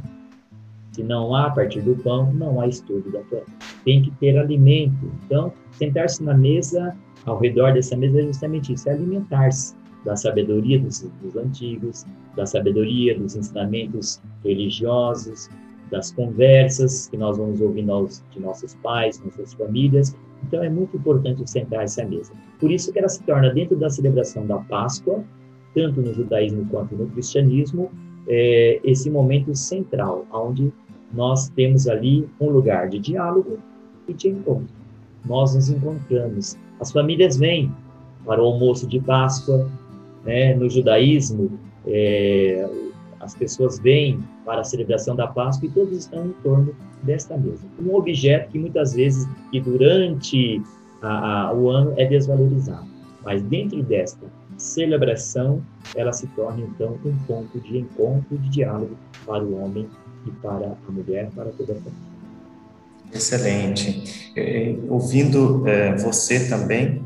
Se 0.94 1.04
não 1.04 1.36
há 1.36 1.50
partir 1.50 1.82
do 1.82 1.96
pão, 1.96 2.32
não 2.34 2.62
há 2.62 2.68
estudo 2.68 3.12
da 3.12 3.20
Torá. 3.24 3.44
Tem 3.84 4.02
que 4.02 4.12
ter 4.12 4.38
alimento. 4.38 5.12
Então, 5.26 5.52
sentar-se 5.72 6.24
na 6.24 6.34
mesa 6.34 6.96
ao 7.26 7.40
redor 7.40 7.74
dessa 7.74 7.96
mesa 7.96 8.20
é 8.20 8.24
justamente 8.24 8.74
isso, 8.74 8.90
é 8.90 8.94
alimentar-se 8.94 9.76
da 10.06 10.16
sabedoria 10.16 10.80
dos, 10.80 11.02
dos, 11.22 11.36
antigos, 11.36 12.06
da 12.36 12.46
sabedoria 12.46 13.18
dos 13.18 13.36
ensinamentos 13.36 14.22
religiosos, 14.44 15.50
das 15.90 16.12
conversas 16.12 17.08
que 17.08 17.18
nós 17.18 17.38
vamos 17.38 17.62
ouvindo 17.62 18.10
de 18.32 18.40
nossos 18.40 18.76
pais, 18.76 19.22
nossas 19.24 19.54
famílias. 19.54 20.16
Então 20.46 20.62
é 20.64 20.70
muito 20.70 20.98
importante 20.98 21.50
sentar-se 21.50 22.02
à 22.02 22.06
mesa. 22.06 22.34
Por 22.60 22.72
isso 22.72 22.92
que 22.92 23.00
ela 23.00 23.08
se 23.08 23.24
torna 23.24 23.50
dentro 23.54 23.78
da 23.78 23.90
celebração 23.90 24.46
da 24.46 24.58
Páscoa, 24.58 25.24
tanto 25.74 26.02
no 26.02 26.14
judaísmo 26.14 26.68
quanto 26.70 26.96
no 26.96 27.08
cristianismo, 27.08 27.90
é, 28.28 28.80
esse 28.84 29.10
momento 29.10 29.56
central, 29.56 30.26
onde 30.32 30.74
nós 31.14 31.50
temos 31.50 31.88
ali 31.88 32.28
um 32.40 32.50
lugar 32.50 32.90
de 32.90 33.00
diálogo 33.00 33.60
e 34.08 34.14
de 34.14 34.30
encontro. 34.30 34.68
Nós 35.26 35.56
nos 35.56 35.70
encontramos 35.70 36.58
as 36.84 36.92
famílias 36.92 37.38
vêm 37.38 37.72
para 38.26 38.42
o 38.42 38.46
almoço 38.46 38.86
de 38.88 39.00
Páscoa, 39.00 39.70
né? 40.26 40.54
No 40.54 40.70
judaísmo, 40.70 41.58
é, 41.88 42.68
as 43.22 43.34
pessoas 43.36 43.80
vêm 43.80 44.20
para 44.46 44.60
a 44.60 44.64
celebração 44.66 45.16
da 45.16 45.28
Páscoa 45.28 45.68
e 45.68 45.72
todos 45.72 45.98
estão 45.98 46.26
em 46.26 46.34
torno 46.44 46.76
desta 47.04 47.38
mesa. 47.38 47.66
Um 47.82 47.96
objeto 47.96 48.52
que 48.52 48.60
muitas 48.60 48.94
vezes, 48.94 49.26
que 49.50 49.62
durante 49.62 50.62
a, 51.02 51.48
a, 51.48 51.54
o 51.54 51.70
ano 51.70 51.94
é 51.96 52.06
desvalorizado, 52.06 52.88
mas 53.24 53.42
dentro 53.44 53.82
desta 53.84 54.26
celebração, 54.58 55.62
ela 55.96 56.12
se 56.12 56.28
torna 56.28 56.62
então 56.62 56.98
um 57.06 57.16
ponto 57.26 57.60
de 57.62 57.78
encontro, 57.78 58.38
de 58.38 58.50
diálogo 58.50 58.98
para 59.26 59.42
o 59.42 59.64
homem 59.64 59.88
e 60.26 60.32
para 60.32 60.78
a 60.88 60.92
mulher, 60.92 61.30
para 61.36 61.46
toda 61.52 61.74
a 61.74 61.76
família. 61.76 62.14
Excelente. 63.14 64.32
É, 64.36 64.76
ouvindo 64.90 65.68
é, 65.68 65.96
você 65.98 66.48
também, 66.50 67.04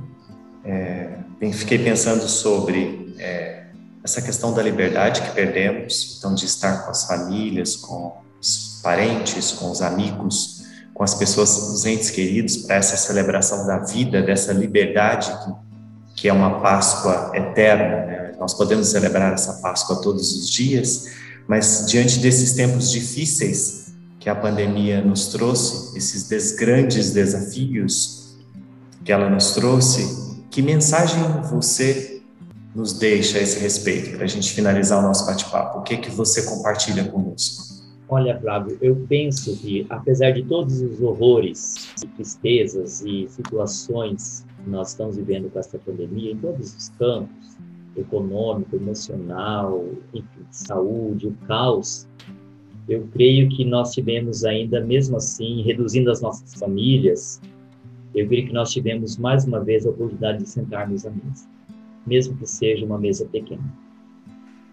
é, 0.64 1.18
fiquei 1.54 1.80
pensando 1.80 2.28
sobre 2.28 3.14
é, 3.20 3.66
essa 4.04 4.22
questão 4.22 4.54
da 4.54 4.64
liberdade 4.64 5.22
que 5.22 5.32
perdemos, 5.32 6.16
então 6.18 6.34
de 6.34 6.46
estar 6.46 6.86
com 6.86 6.92
as 6.92 7.06
famílias, 7.06 7.76
com 7.76 8.16
os 8.40 8.80
parentes, 8.82 9.52
com 9.52 9.70
os 9.70 9.82
amigos, 9.82 10.64
com 10.94 11.04
as 11.04 11.14
pessoas, 11.14 11.58
os 11.58 11.86
entes 11.86 12.10
queridos, 12.10 12.58
para 12.58 12.78
essa 12.78 12.96
celebração 12.96 13.68
da 13.68 13.80
vida, 13.80 14.22
dessa 14.22 14.54
liberdade 14.54 15.30
que, 15.30 16.22
que 16.22 16.28
é 16.30 16.34
uma 16.34 16.62
Páscoa 16.62 17.32
eterna. 17.36 18.06
Né? 18.06 18.36
Nós 18.40 18.54
podemos 18.54 18.88
celebrar 18.88 19.34
essa 19.34 19.62
Páscoa 19.62 20.02
todos 20.02 20.34
os 20.34 20.50
dias, 20.50 21.06
mas 21.48 21.86
diante 21.88 22.20
desses 22.20 22.54
tempos 22.54 22.92
difíceis 22.92 23.96
que 24.20 24.30
a 24.30 24.36
pandemia 24.36 25.02
nos 25.02 25.28
trouxe, 25.28 25.98
esses 25.98 26.28
des 26.28 26.52
grandes 26.52 27.12
desafios 27.12 28.36
que 29.06 29.12
ela 29.12 29.30
nos 29.30 29.52
trouxe, 29.52 30.44
que 30.52 30.62
mensagem 30.62 31.20
você 31.50 32.22
nos 32.76 32.94
deixa 32.94 33.38
a 33.38 33.42
esse 33.42 33.60
respeito, 33.60 34.16
para 34.18 34.26
a 34.26 34.28
gente 34.28 34.52
finalizar 34.52 35.00
o 35.00 35.02
nosso 35.02 35.26
bate-papo? 35.26 35.80
O 35.80 35.82
que, 35.82 35.98
que 35.98 36.12
você 36.12 36.44
compartilha 36.44 37.06
conosco? 37.06 37.66
Olha, 38.10 38.40
Flávio, 38.40 38.78
eu 38.82 38.96
penso 39.10 39.56
que, 39.58 39.86
apesar 39.90 40.32
de 40.32 40.44
todos 40.44 40.82
os 40.82 41.02
horrores, 41.02 41.94
tristezas 42.16 43.02
e 43.02 43.28
situações 43.30 44.46
que 44.64 44.70
nós 44.70 44.90
estamos 44.90 45.18
vivendo 45.18 45.50
com 45.50 45.60
esta 45.60 45.78
pandemia, 45.80 46.32
em 46.32 46.38
todos 46.38 46.74
os 46.76 46.90
campos, 46.98 47.58
econômico, 48.02 48.76
emocional, 48.76 49.86
enfim, 50.14 50.46
saúde, 50.52 51.28
o 51.28 51.32
caos, 51.48 52.08
eu 52.88 53.08
creio 53.12 53.50
que 53.50 53.66
nós 53.66 53.94
tivemos 53.94 54.46
ainda, 54.46 54.80
mesmo 54.80 55.18
assim, 55.18 55.62
reduzindo 55.62 56.10
as 56.10 56.22
nossas 56.22 56.54
famílias, 56.56 57.42
eu 58.16 58.28
creio 58.28 58.48
que 58.48 58.54
nós 58.54 58.72
tivemos 58.72 59.18
mais 59.18 59.46
uma 59.46 59.60
vez 59.60 59.86
a 59.86 59.90
oportunidade 59.90 60.44
de 60.44 60.50
sentarmos 60.50 61.06
à 61.06 61.10
mesa 61.10 61.48
mesmo 62.08 62.38
que 62.38 62.48
seja 62.48 62.86
uma 62.86 62.98
mesa 62.98 63.26
pequena. 63.26 63.62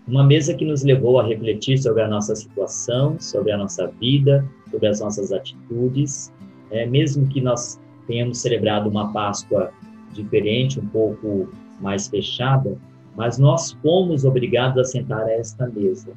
Uma 0.07 0.23
mesa 0.23 0.54
que 0.54 0.64
nos 0.64 0.85
levou 0.85 1.19
a 1.19 1.26
refletir 1.26 1.78
sobre 1.78 2.02
a 2.02 2.09
nossa 2.09 2.35
situação, 2.37 3.19
sobre 3.19 3.50
a 3.50 3.59
nossa 3.59 3.88
vida, 4.00 4.47
sobre 4.71 4.87
as 4.87 5.00
nossas 5.00 5.33
atitudes, 5.33 6.33
é, 6.71 6.87
mesmo 6.87 7.26
que 7.26 7.40
nós 7.40 7.81
tenhamos 8.07 8.38
celebrado 8.38 8.88
uma 8.88 9.12
Páscoa 9.12 9.73
diferente, 10.12 10.78
um 10.78 10.87
pouco 10.87 11.49
mais 11.81 12.07
fechada, 12.07 12.78
mas 13.16 13.38
nós 13.38 13.73
fomos 13.83 14.25
obrigados 14.25 14.78
a 14.78 14.85
sentar 14.85 15.25
a 15.25 15.33
esta 15.33 15.66
mesa. 15.68 16.12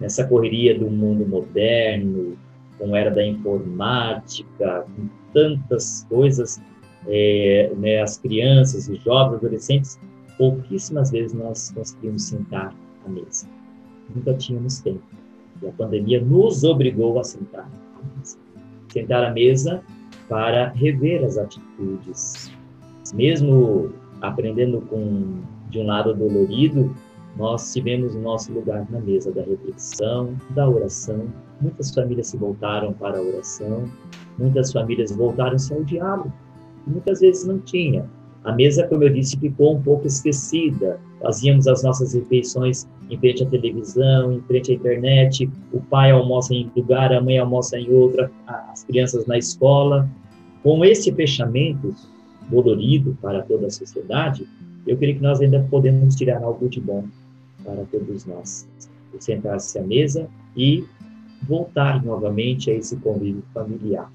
Nessa 0.00 0.26
correria 0.26 0.78
do 0.78 0.90
mundo 0.90 1.26
moderno, 1.26 2.36
com 2.78 2.94
era 2.94 3.10
da 3.10 3.24
informática, 3.26 4.86
com 4.96 5.08
tantas 5.32 6.06
coisas, 6.08 6.60
é, 7.06 7.72
né, 7.76 8.00
as 8.00 8.18
crianças, 8.18 8.88
os 8.88 9.02
jovens, 9.02 9.38
adolescentes 9.38 9.98
pouquíssimas 10.36 11.10
vezes 11.10 11.34
nós 11.34 11.72
conseguimos 11.72 12.22
sentar 12.22 12.72
à 13.04 13.08
mesa. 13.08 13.48
Nunca 14.14 14.34
tínhamos 14.34 14.80
tempo. 14.80 15.02
E 15.60 15.66
a 15.66 15.72
pandemia 15.72 16.20
nos 16.20 16.62
obrigou 16.62 17.18
a 17.18 17.24
sentar 17.24 17.68
à 17.96 18.18
mesa. 18.18 18.38
Sentar 18.92 19.24
à 19.24 19.30
mesa 19.32 19.82
para 20.28 20.68
rever 20.70 21.24
as 21.24 21.36
atitudes. 21.36 22.52
Mesmo 23.12 23.92
aprendendo 24.20 24.80
com 24.82 25.40
de 25.70 25.78
um 25.78 25.86
lado 25.86 26.14
dolorido, 26.14 26.94
nós 27.36 27.72
tivemos 27.72 28.14
o 28.14 28.20
nosso 28.20 28.52
lugar 28.52 28.86
na 28.90 29.00
mesa 29.00 29.30
da 29.30 29.42
reflexão, 29.42 30.34
da 30.50 30.68
oração. 30.68 31.26
Muitas 31.60 31.94
famílias 31.94 32.28
se 32.28 32.36
voltaram 32.36 32.92
para 32.92 33.18
a 33.18 33.22
oração, 33.22 33.88
muitas 34.38 34.72
famílias 34.72 35.12
voltaram-se 35.12 35.72
ao 35.72 35.84
diálogo, 35.84 36.32
muitas 36.86 37.20
vezes 37.20 37.44
não 37.44 37.58
tinha. 37.60 38.08
A 38.44 38.52
mesa, 38.52 38.86
como 38.86 39.04
eu 39.04 39.10
disse, 39.10 39.36
ficou 39.36 39.76
um 39.76 39.82
pouco 39.82 40.06
esquecida. 40.06 40.98
Fazíamos 41.20 41.66
as 41.66 41.82
nossas 41.82 42.14
refeições 42.14 42.88
em 43.10 43.18
frente 43.18 43.42
à 43.42 43.46
televisão, 43.46 44.32
em 44.32 44.40
frente 44.42 44.72
à 44.72 44.74
internet. 44.74 45.50
O 45.72 45.80
pai 45.80 46.12
almoça 46.12 46.54
em 46.54 46.70
lugar, 46.74 47.12
a 47.12 47.20
mãe 47.20 47.38
almoça 47.38 47.78
em 47.78 47.90
outra, 47.92 48.30
as 48.46 48.84
crianças 48.84 49.26
na 49.26 49.36
escola. 49.36 50.08
Com 50.62 50.84
esse 50.84 51.12
fechamento 51.12 51.94
dolorido 52.48 53.16
para 53.20 53.42
toda 53.42 53.66
a 53.66 53.70
sociedade, 53.70 54.46
eu 54.88 54.96
creio 54.96 55.16
que 55.16 55.22
nós 55.22 55.40
ainda 55.40 55.64
podemos 55.70 56.16
tirar 56.16 56.42
algo 56.42 56.68
de 56.68 56.80
bom 56.80 57.04
para 57.64 57.84
todos 57.84 58.24
nós. 58.24 58.66
Sentar-se 59.20 59.78
à 59.78 59.82
mesa 59.82 60.28
e 60.56 60.84
voltar 61.46 62.04
novamente 62.04 62.70
a 62.70 62.74
esse 62.74 62.96
convívio 62.96 63.42
familiar. 63.52 64.10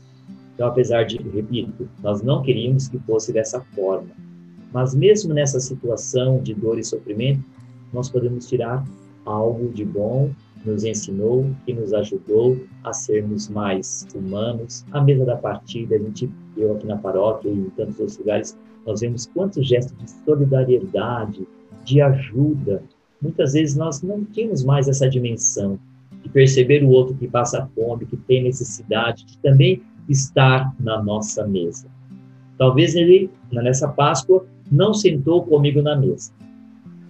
Então, 0.53 0.67
apesar 0.67 1.03
de, 1.03 1.17
repito, 1.17 1.89
nós 2.01 2.21
não 2.21 2.41
queríamos 2.41 2.87
que 2.87 2.97
fosse 2.99 3.33
dessa 3.33 3.61
forma, 3.75 4.09
mas 4.71 4.93
mesmo 4.93 5.33
nessa 5.33 5.59
situação 5.59 6.41
de 6.41 6.53
dor 6.53 6.79
e 6.79 6.83
sofrimento, 6.83 7.43
nós 7.91 8.09
podemos 8.09 8.47
tirar 8.47 8.83
algo 9.25 9.69
de 9.69 9.85
bom 9.85 10.31
nos 10.65 10.83
ensinou 10.83 11.49
e 11.67 11.73
nos 11.73 11.93
ajudou 11.93 12.57
a 12.83 12.93
sermos 12.93 13.49
mais 13.49 14.07
humanos. 14.15 14.85
A 14.91 15.01
mesa 15.01 15.25
da 15.25 15.35
partida, 15.35 15.95
a 15.95 15.99
gente, 15.99 16.29
eu 16.57 16.75
aqui 16.75 16.87
na 16.87 16.97
paróquia 16.97 17.49
e 17.49 17.53
em 17.53 17.69
tantos 17.71 17.99
outros 17.99 18.17
lugares, 18.17 18.57
nós 18.85 19.01
vemos 19.01 19.25
quantos 19.27 19.67
gestos 19.67 19.97
de 19.97 20.09
solidariedade, 20.25 21.47
de 21.83 22.01
ajuda. 22.01 22.83
Muitas 23.21 23.53
vezes 23.53 23.75
nós 23.75 24.01
não 24.01 24.23
tínhamos 24.25 24.63
mais 24.63 24.87
essa 24.87 25.09
dimensão 25.09 25.79
de 26.21 26.29
perceber 26.29 26.83
o 26.83 26.89
outro 26.89 27.15
que 27.15 27.27
passa 27.27 27.69
fome, 27.75 28.05
que 28.05 28.17
tem 28.17 28.43
necessidade, 28.43 29.25
de 29.25 29.37
também 29.39 29.81
estar 30.07 30.73
na 30.79 31.01
nossa 31.01 31.45
mesa. 31.45 31.87
Talvez 32.57 32.95
ele, 32.95 33.29
nessa 33.51 33.87
Páscoa, 33.87 34.45
não 34.71 34.93
sentou 34.93 35.43
comigo 35.43 35.81
na 35.81 35.95
mesa, 35.95 36.31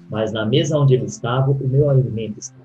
mas 0.10 0.32
na 0.32 0.46
mesa 0.46 0.78
onde 0.78 0.96
ele 0.96 1.06
estava, 1.06 1.52
o 1.52 1.68
meu 1.68 1.90
alimento 1.90 2.40
estava. 2.40 2.63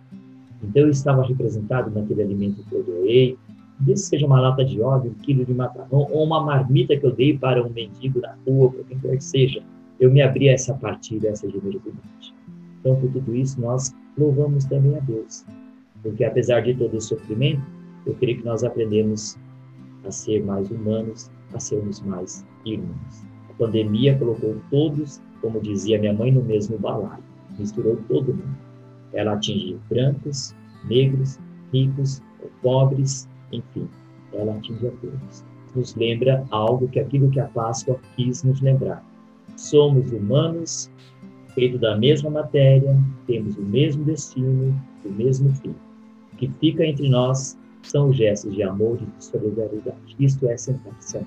Então 0.62 0.82
eu 0.82 0.90
estava 0.90 1.24
representado 1.24 1.90
naquele 1.90 2.22
alimento 2.22 2.64
que 2.68 2.74
eu 2.74 2.82
doei, 2.82 3.38
desde 3.78 4.06
seja 4.06 4.26
uma 4.26 4.40
lata 4.40 4.64
de 4.64 4.80
óleo, 4.80 5.10
um 5.10 5.22
quilo 5.22 5.44
de 5.44 5.54
macarrão, 5.54 6.08
ou 6.10 6.24
uma 6.24 6.42
marmita 6.42 6.96
que 6.96 7.06
eu 7.06 7.12
dei 7.12 7.38
para 7.38 7.64
um 7.64 7.70
mendigo 7.70 8.20
na 8.20 8.34
rua, 8.46 8.70
para 8.70 8.84
quem 8.84 8.98
quer 8.98 9.16
que 9.16 9.24
seja, 9.24 9.62
eu 10.00 10.10
me 10.10 10.20
abri 10.20 10.48
a 10.48 10.52
essa 10.52 10.74
partilha, 10.74 11.30
a 11.30 11.32
essa 11.32 11.48
generosidade. 11.48 12.34
Então, 12.80 12.96
por 12.96 13.10
tudo 13.10 13.34
isso, 13.34 13.60
nós 13.60 13.94
louvamos 14.16 14.64
também 14.64 14.96
a 14.96 15.00
Deus, 15.00 15.44
porque 16.02 16.24
apesar 16.24 16.60
de 16.62 16.74
todo 16.74 16.96
o 16.96 17.00
sofrimento, 17.00 17.62
eu 18.06 18.14
creio 18.14 18.38
que 18.38 18.44
nós 18.44 18.64
aprendemos 18.64 19.36
a 20.04 20.10
ser 20.10 20.44
mais 20.44 20.70
humanos, 20.70 21.30
a 21.52 21.60
sermos 21.60 22.00
mais 22.00 22.44
irmãos. 22.64 23.26
A 23.50 23.52
pandemia 23.54 24.16
colocou 24.16 24.56
todos, 24.70 25.20
como 25.40 25.60
dizia 25.60 25.98
minha 25.98 26.12
mãe, 26.12 26.32
no 26.32 26.42
mesmo 26.42 26.78
balaio, 26.78 27.22
misturou 27.58 27.96
todo 28.08 28.34
mundo. 28.34 28.57
Ela 29.12 29.34
atingiu 29.34 29.80
brancos, 29.90 30.54
negros, 30.84 31.38
ricos, 31.72 32.22
pobres, 32.62 33.28
enfim, 33.52 33.88
ela 34.32 34.54
atinge 34.54 34.86
a 34.86 34.90
todos. 34.90 35.44
Nos 35.74 35.94
lembra 35.96 36.44
algo 36.50 36.88
que 36.88 37.00
aquilo 37.00 37.30
que 37.30 37.40
a 37.40 37.46
Páscoa 37.46 37.98
quis 38.16 38.42
nos 38.42 38.60
lembrar. 38.60 39.04
Somos 39.56 40.10
humanos, 40.12 40.90
feitos 41.54 41.80
da 41.80 41.96
mesma 41.96 42.30
matéria, 42.30 42.96
temos 43.26 43.56
o 43.56 43.62
mesmo 43.62 44.04
destino, 44.04 44.80
o 45.04 45.10
mesmo 45.10 45.52
fim. 45.56 45.74
O 46.32 46.36
que 46.36 46.48
fica 46.60 46.84
entre 46.84 47.08
nós 47.08 47.56
são 47.82 48.12
gestos 48.12 48.54
de 48.54 48.62
amor 48.62 48.98
e 49.00 49.06
de 49.06 49.24
solidariedade. 49.24 50.16
Isto 50.18 50.48
é 50.48 50.56
sentar-se 50.56 51.18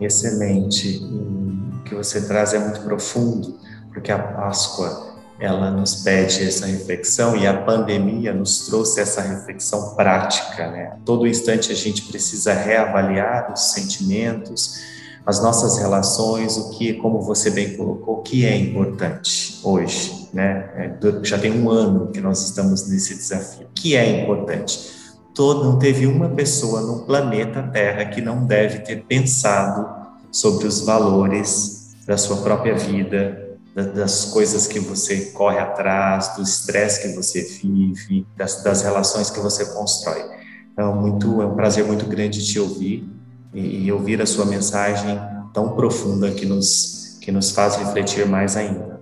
Excelente. 0.00 1.02
o 1.04 1.82
que 1.84 1.94
você 1.94 2.26
traz 2.26 2.54
é 2.54 2.58
muito 2.58 2.80
profundo, 2.82 3.58
porque 3.92 4.12
a 4.12 4.18
Páscoa 4.18 5.07
ela 5.38 5.70
nos 5.70 5.96
pede 5.96 6.46
essa 6.46 6.66
reflexão 6.66 7.36
e 7.36 7.46
a 7.46 7.62
pandemia 7.62 8.34
nos 8.34 8.66
trouxe 8.66 9.00
essa 9.00 9.20
reflexão 9.20 9.94
prática, 9.94 10.70
né? 10.70 10.92
A 10.94 10.96
todo 11.04 11.26
instante 11.26 11.70
a 11.70 11.74
gente 11.74 12.02
precisa 12.02 12.52
reavaliar 12.52 13.52
os 13.52 13.72
sentimentos, 13.72 14.80
as 15.24 15.40
nossas 15.40 15.78
relações, 15.78 16.56
o 16.56 16.70
que, 16.70 16.94
como 16.94 17.20
você 17.20 17.50
bem 17.50 17.76
colocou, 17.76 18.18
o 18.18 18.22
que 18.22 18.44
é 18.44 18.56
importante 18.56 19.60
hoje, 19.62 20.28
né? 20.34 20.70
É, 20.74 20.98
já 21.22 21.38
tem 21.38 21.52
um 21.52 21.70
ano 21.70 22.08
que 22.08 22.20
nós 22.20 22.44
estamos 22.44 22.88
nesse 22.88 23.14
desafio. 23.14 23.66
O 23.66 23.72
que 23.74 23.94
é 23.94 24.22
importante? 24.22 24.98
Todo, 25.34 25.62
não 25.62 25.78
teve 25.78 26.04
uma 26.04 26.30
pessoa 26.30 26.80
no 26.80 27.04
planeta 27.04 27.62
Terra 27.62 28.06
que 28.06 28.20
não 28.20 28.44
deve 28.44 28.80
ter 28.80 29.04
pensado 29.04 29.88
sobre 30.32 30.66
os 30.66 30.80
valores 30.80 31.94
da 32.04 32.16
sua 32.16 32.38
própria 32.38 32.74
vida, 32.74 33.47
das 33.84 34.26
coisas 34.26 34.66
que 34.66 34.78
você 34.80 35.26
corre 35.26 35.58
atrás, 35.58 36.34
do 36.36 36.42
estresse 36.42 37.02
que 37.02 37.14
você 37.14 37.42
vive, 37.42 38.26
das, 38.36 38.62
das, 38.62 38.82
relações 38.82 39.30
que 39.30 39.40
você 39.40 39.64
constrói. 39.66 40.24
Então, 40.72 40.94
muito, 40.94 41.40
é 41.42 41.46
um 41.46 41.54
prazer 41.54 41.84
muito 41.84 42.06
grande 42.06 42.44
te 42.44 42.58
ouvir 42.58 43.08
e, 43.52 43.84
e 43.84 43.92
ouvir 43.92 44.20
a 44.20 44.26
sua 44.26 44.44
mensagem 44.44 45.18
tão 45.52 45.70
profunda 45.70 46.30
que 46.30 46.46
nos, 46.46 47.18
que 47.20 47.32
nos 47.32 47.50
faz 47.50 47.76
refletir 47.76 48.26
mais 48.26 48.56
ainda. 48.56 48.98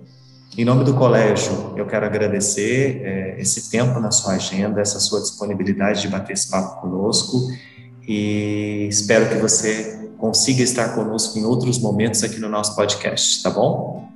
Em 0.57 0.65
nome 0.65 0.83
do 0.83 0.95
colégio, 0.95 1.73
eu 1.77 1.85
quero 1.85 2.05
agradecer 2.05 3.01
é, 3.03 3.39
esse 3.39 3.69
tempo 3.69 3.99
na 3.99 4.09
sua 4.09 4.33
agenda, 4.33 4.81
essa 4.81 4.99
sua 4.99 5.21
disponibilidade 5.21 6.01
de 6.01 6.07
bater 6.07 6.33
esse 6.33 6.49
papo 6.49 6.81
conosco 6.81 7.47
e 8.07 8.87
espero 8.89 9.29
que 9.29 9.35
você 9.35 10.09
consiga 10.17 10.63
estar 10.63 10.95
conosco 10.95 11.37
em 11.37 11.45
outros 11.45 11.77
momentos 11.77 12.23
aqui 12.23 12.39
no 12.39 12.49
nosso 12.49 12.75
podcast, 12.75 13.43
tá 13.43 13.49
bom? 13.49 14.06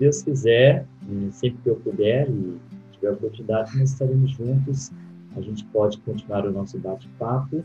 Deus 0.00 0.22
quiser, 0.22 0.86
sempre 1.30 1.60
que 1.62 1.68
eu 1.68 1.76
puder 1.76 2.28
e 2.28 2.58
tiver 2.92 3.12
oportunidade, 3.12 3.78
nós 3.78 3.92
estaremos 3.92 4.32
juntos. 4.32 4.90
A 5.36 5.40
gente 5.40 5.64
pode 5.66 5.98
continuar 5.98 6.44
o 6.46 6.50
nosso 6.50 6.78
bate-papo 6.78 7.62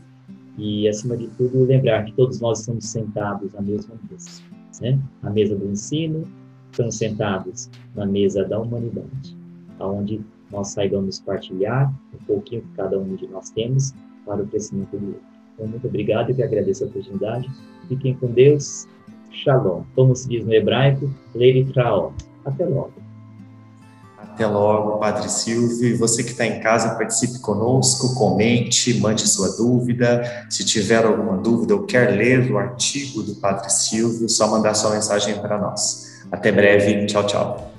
e, 0.56 0.86
acima 0.86 1.16
de 1.16 1.26
tudo, 1.28 1.64
lembrar 1.64 2.04
que 2.04 2.12
todos 2.12 2.40
nós 2.40 2.60
estamos 2.60 2.86
sentados 2.86 3.54
à 3.56 3.60
mesma 3.60 3.94
mesa, 4.08 4.42
né? 4.80 4.98
A 5.22 5.30
mesa 5.30 5.56
do 5.56 5.66
ensino, 5.66 6.22
estamos 6.70 6.96
sentados 6.96 7.68
na 7.94 8.06
mesa 8.06 8.44
da 8.44 8.60
humanidade, 8.60 9.36
onde 9.80 10.20
nós 10.52 10.68
saibamos 10.68 11.18
partilhar 11.18 11.92
um 12.14 12.24
pouquinho 12.24 12.62
que 12.62 12.68
cada 12.76 12.98
um 12.98 13.16
de 13.16 13.26
nós 13.26 13.50
temos 13.50 13.92
para 14.24 14.42
o 14.42 14.46
crescimento 14.46 14.96
do 14.96 15.06
outro. 15.06 15.22
Então, 15.54 15.66
muito 15.66 15.86
obrigado 15.86 16.30
e 16.30 16.34
que 16.34 16.42
agradeço 16.42 16.84
a 16.84 16.86
oportunidade. 16.86 17.50
Fiquem 17.88 18.14
com 18.14 18.30
Deus. 18.30 18.86
Shalom. 19.32 19.82
Como 19.94 20.14
se 20.14 20.28
diz 20.28 20.44
no 20.44 20.52
hebraico, 20.52 21.10
Traó. 21.72 22.12
Até 22.44 22.64
logo. 22.64 22.92
Até 24.18 24.46
logo, 24.46 24.98
Padre 24.98 25.28
Silvio. 25.30 25.88
E 25.88 25.94
você 25.94 26.22
que 26.22 26.30
está 26.30 26.46
em 26.46 26.60
casa, 26.60 26.94
participe 26.94 27.38
conosco, 27.40 28.14
comente, 28.14 29.00
mande 29.00 29.26
sua 29.26 29.56
dúvida. 29.56 30.46
Se 30.50 30.64
tiver 30.64 31.04
alguma 31.04 31.38
dúvida 31.38 31.74
ou 31.74 31.84
quer 31.84 32.10
ler 32.10 32.50
o 32.52 32.58
artigo 32.58 33.22
do 33.22 33.34
Padre 33.36 33.70
Silvio, 33.70 34.28
só 34.28 34.48
mandar 34.48 34.74
sua 34.74 34.90
mensagem 34.90 35.38
para 35.40 35.58
nós. 35.58 36.22
Até 36.30 36.52
breve. 36.52 37.06
Tchau, 37.06 37.26
tchau. 37.26 37.75